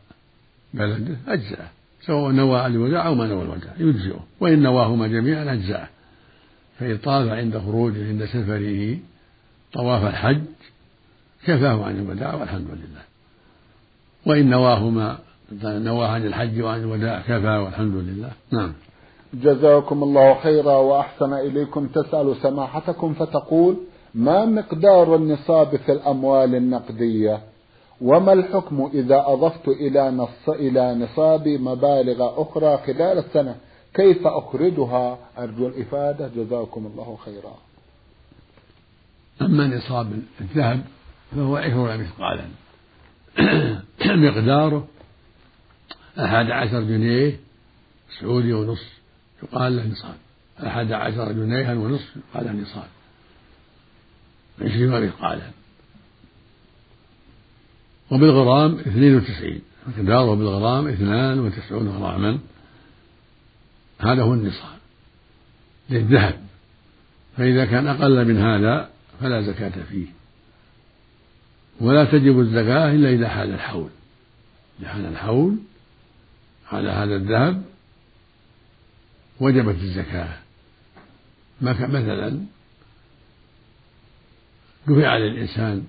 بلده 0.74 1.16
أجزأه 1.28 1.68
سواء 2.06 2.32
نوى 2.32 2.66
الوداع 2.66 3.06
أو 3.06 3.14
ما 3.14 3.26
نوى 3.26 3.42
الوداع 3.42 3.72
يجزئه. 3.78 4.24
وإن 4.40 4.62
نواهما 4.62 5.06
جميعا 5.06 5.52
أجزأه. 5.52 5.88
فإن 6.78 6.98
طاف 6.98 7.28
عند 7.28 7.58
خروجه 7.58 8.08
عند 8.08 8.24
سفره 8.24 8.98
طواف 9.74 10.04
الحج 10.04 10.42
كفاه 11.46 11.84
عن 11.84 11.96
الوداع 11.96 12.34
والحمد 12.34 12.68
لله. 12.70 13.02
وإن 14.26 14.50
نواهما 14.50 15.18
نواه 15.62 16.06
عن 16.06 16.26
الحج 16.26 16.62
وعن 16.62 16.80
الوداع 16.80 17.20
كفى 17.20 17.56
والحمد 17.58 17.94
لله. 17.94 18.30
نعم. 18.52 18.72
جزاكم 19.34 20.02
الله 20.02 20.34
خيرا 20.34 20.76
وأحسن 20.76 21.32
إليكم. 21.32 21.86
تسأل 21.86 22.36
سماحتكم 22.42 23.14
فتقول 23.14 23.76
ما 24.14 24.44
مقدار 24.44 25.16
النصاب 25.16 25.76
في 25.76 25.92
الأموال 25.92 26.54
النقدية؟ 26.54 27.40
وما 28.00 28.32
الحكم 28.32 28.90
إذا 28.94 29.24
أضفت 29.26 29.68
إلى 29.68 30.10
نص 30.10 30.48
إلى 30.48 30.94
نصابي 30.94 31.58
مبالغ 31.58 32.42
أخرى 32.42 32.78
خلال 32.86 33.18
السنة؟ 33.18 33.56
كيف 33.94 34.26
أخرجها؟ 34.26 35.18
أرجو 35.38 35.66
الإفادة. 35.66 36.30
جزاكم 36.36 36.86
الله 36.86 37.16
خيرا. 37.24 37.71
أما 39.40 39.66
نصاب 39.66 40.22
الذهب 40.40 40.84
فهو 41.36 41.56
عشرون 41.56 42.00
مثقالا. 42.00 42.44
مقداره 44.28 44.88
أحد 46.18 46.50
عشر 46.50 46.82
جنيه 46.82 47.40
سعودي 48.20 48.52
ونصف 48.52 48.92
يقال 49.42 49.76
له 49.76 49.86
نصاب. 49.86 50.16
أحد 50.66 50.92
عشر 50.92 51.32
جنيها 51.32 51.74
ونصف 51.74 52.16
يقال 52.16 52.46
له 52.46 52.52
نصاب. 52.52 52.88
عشرين 54.60 54.90
مثقالا. 54.90 55.50
وبالغرام 58.10 58.78
اثنين 58.78 59.16
وتسعين. 59.16 59.62
مقداره 59.86 60.34
بالغرام 60.34 60.88
اثنان 60.88 61.40
وتسعون 61.40 61.88
غراما. 61.88 62.38
هذا 63.98 64.22
هو 64.22 64.34
النصاب 64.34 64.78
للذهب. 65.90 66.40
فإذا 67.36 67.64
كان 67.64 67.86
أقل 67.86 68.24
من 68.24 68.38
هذا 68.38 68.91
فلا 69.22 69.42
زكاة 69.42 69.82
فيه. 69.90 70.06
ولا 71.80 72.04
تجب 72.04 72.40
الزكاة 72.40 72.92
إلا 72.92 73.10
إذا 73.10 73.28
حال 73.28 73.54
الحول. 73.54 73.90
إذا 74.80 74.88
حال 74.88 75.06
الحول 75.06 75.56
على 76.72 76.90
هذا 76.90 77.16
الذهب 77.16 77.64
وجبت 79.40 79.74
الزكاة. 79.74 80.38
مثلا 81.60 82.46
دفع 84.86 85.16
للإنسان 85.16 85.86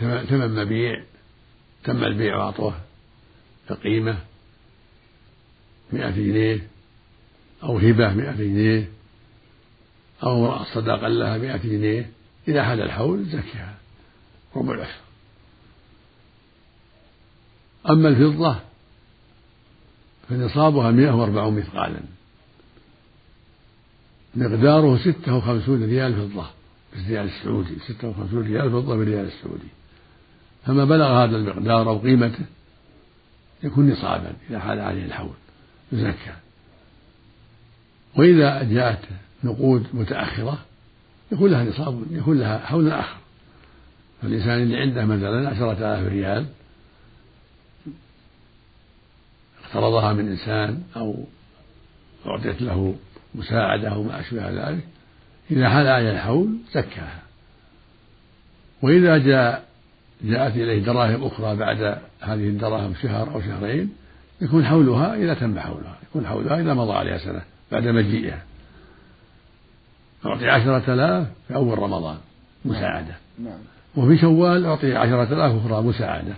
ثمن 0.00 0.54
مبيع 0.64 1.02
تم 1.84 2.04
البيع 2.04 2.36
وأعطوه 2.36 2.80
بقيمة 3.70 4.18
مئة 5.92 6.10
جنيه 6.10 6.68
أو 7.62 7.78
هبة 7.78 8.14
مئة 8.14 8.32
جنيه. 8.32 8.88
أو 10.22 10.38
امرأة 10.38 10.64
صداقا 10.74 11.08
لها 11.08 11.38
مئة 11.38 11.56
جنيه 11.56 12.10
إذا 12.48 12.64
حال 12.64 12.80
الحول 12.80 13.24
زكيها 13.24 13.74
ربع 14.56 14.74
العشر. 14.74 15.00
أما 17.90 18.08
الفضة 18.08 18.56
فنصابها 20.28 20.90
مئة 20.90 21.10
وأربعون 21.10 21.56
مثقالا. 21.56 22.00
مقداره 24.34 24.98
ستة 24.98 25.36
وخمسون 25.36 25.84
ريال 25.84 26.14
فضة 26.14 26.46
بالريال 26.92 27.26
السعودي 27.26 27.78
ستة 27.88 28.08
وخمسون 28.08 28.46
ريال 28.46 28.70
فضة 28.70 28.96
بالريال 28.96 29.26
السعودي. 29.26 29.68
فما 30.66 30.84
بلغ 30.84 31.24
هذا 31.24 31.36
المقدار 31.36 31.88
أو 31.88 31.98
قيمته 31.98 32.44
يكون 33.62 33.90
نصابا 33.90 34.32
إذا 34.50 34.58
حال 34.58 34.80
عليه 34.80 35.04
الحول 35.04 35.34
يزكى 35.92 36.34
وإذا 38.16 38.62
جاءت 38.62 39.04
نقود 39.44 39.86
متأخرة 39.92 40.58
يكون 41.32 41.50
لها 41.50 41.64
نصاب 41.64 42.02
يكون 42.10 42.38
لها 42.38 42.58
حول 42.58 42.90
آخر. 42.90 43.16
فالإنسان 44.22 44.62
اللي 44.62 44.76
عنده 44.76 45.04
مثلا 45.04 45.48
عشرة 45.48 45.72
آلاف 45.72 46.12
ريال 46.12 46.46
اقترضها 49.64 50.12
من 50.12 50.28
إنسان 50.28 50.82
أو 50.96 51.24
أعطيت 52.26 52.62
له 52.62 52.94
مساعدة 53.34 53.88
أو 53.88 54.02
ما 54.02 54.20
أشبه 54.20 54.50
ذلك 54.50 54.84
إذا 55.50 55.68
حال 55.68 55.86
عليه 55.86 56.10
الحول 56.10 56.56
زكاها. 56.72 57.22
وإذا 58.82 59.18
جاء 59.18 59.64
جاءت 60.22 60.56
إليه 60.56 60.84
دراهم 60.84 61.24
أخرى 61.24 61.56
بعد 61.56 61.98
هذه 62.20 62.48
الدراهم 62.48 62.94
شهر 63.02 63.34
أو 63.34 63.40
شهرين 63.40 63.92
يكون 64.40 64.64
حولها 64.64 65.14
إذا 65.14 65.34
تم 65.34 65.58
حولها 65.58 65.98
يكون 66.10 66.26
حولها 66.26 66.60
إذا 66.60 66.74
مضى 66.74 66.92
عليها 66.92 67.18
سنة 67.18 67.42
بعد 67.72 67.88
مجيئها. 67.88 68.42
أعطي 70.26 70.48
عشرة 70.48 70.94
آلاف 70.94 71.26
في 71.48 71.54
أول 71.54 71.78
رمضان 71.78 72.16
مساعدة. 72.64 73.14
نعم. 73.38 73.58
وفي 73.96 74.18
شوال 74.18 74.66
أعطي 74.66 74.96
عشرة 74.96 75.22
آلاف 75.22 75.66
أخرى 75.66 75.82
مساعدة. 75.82 76.34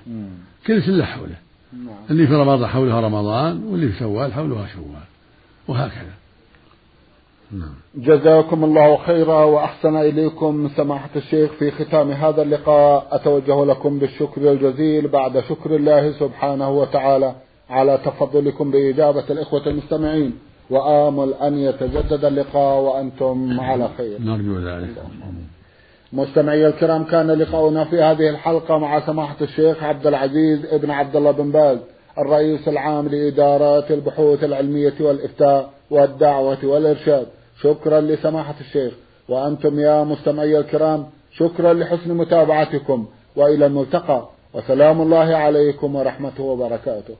كل 0.66 0.83
سنة 0.83 1.05
حوله. 1.05 1.37
نعم. 1.72 1.94
اللي 2.11 2.27
في 2.27 2.35
رمضان 2.35 2.66
حولها 2.66 3.01
رمضان 3.01 3.64
واللي 3.64 3.88
في 3.88 3.99
شوال 3.99 4.33
حولها 4.33 4.66
شوال. 4.66 5.07
وهكذا. 5.68 6.14
نعم. 7.53 7.75
جزاكم 7.94 8.64
الله 8.64 8.96
خيرا 8.96 9.44
وأحسن 9.44 9.96
إليكم 9.96 10.70
سماحة 10.77 11.11
الشيخ 11.16 11.51
في 11.59 11.70
ختام 11.70 12.11
هذا 12.11 12.42
اللقاء. 12.42 13.09
أتوجه 13.11 13.64
لكم 13.64 13.99
بالشكر 13.99 14.53
الجزيل 14.53 15.09
بعد 15.09 15.40
شكر 15.40 15.77
الله 15.77 16.12
سبحانه 16.12 16.70
وتعالى 16.70 17.35
على 17.70 17.99
تفضلكم 18.05 18.70
بإجابة 18.70 19.25
الإخوة 19.31 19.66
المستمعين. 19.66 20.33
وآمل 20.70 21.35
أن 21.35 21.59
يتجدد 21.59 22.24
اللقاء 22.24 22.81
وأنتم 22.81 23.61
على 23.61 23.88
خير. 23.98 24.20
نرجو 24.20 24.59
ذلك. 24.59 24.94
مستمعي 26.12 26.66
الكرام 26.66 27.05
كان 27.05 27.31
لقاؤنا 27.31 27.85
في 27.85 28.02
هذه 28.02 28.31
الحلقة 28.31 28.79
مع 28.79 29.07
سماحة 29.07 29.37
الشيخ 29.40 29.83
عبد 29.83 30.07
العزيز 30.07 30.66
ابن 30.66 30.90
عبد 30.90 31.16
الله 31.16 31.31
بن 31.31 31.50
باز 31.50 31.79
الرئيس 32.18 32.68
العام 32.68 33.09
لإدارات 33.09 33.90
البحوث 33.90 34.44
العلمية 34.44 34.94
والإفتاء 35.00 35.70
والدعوة 35.90 36.59
والإرشاد. 36.64 37.26
شكرا 37.62 38.00
لسماحة 38.00 38.55
الشيخ. 38.61 38.94
وأنتم 39.29 39.81
يا 39.81 40.05
مستمعي 40.05 40.59
الكرام 40.59 41.07
شكرا 41.33 41.72
لحسن 41.74 42.14
متابعتكم 42.14 43.07
وإلى 43.37 43.66
الملتقى. 43.66 44.29
وسلام 44.55 45.00
الله 45.00 45.37
عليكم 45.37 45.96
ورحمته 45.96 46.42
وبركاته. 46.42 47.14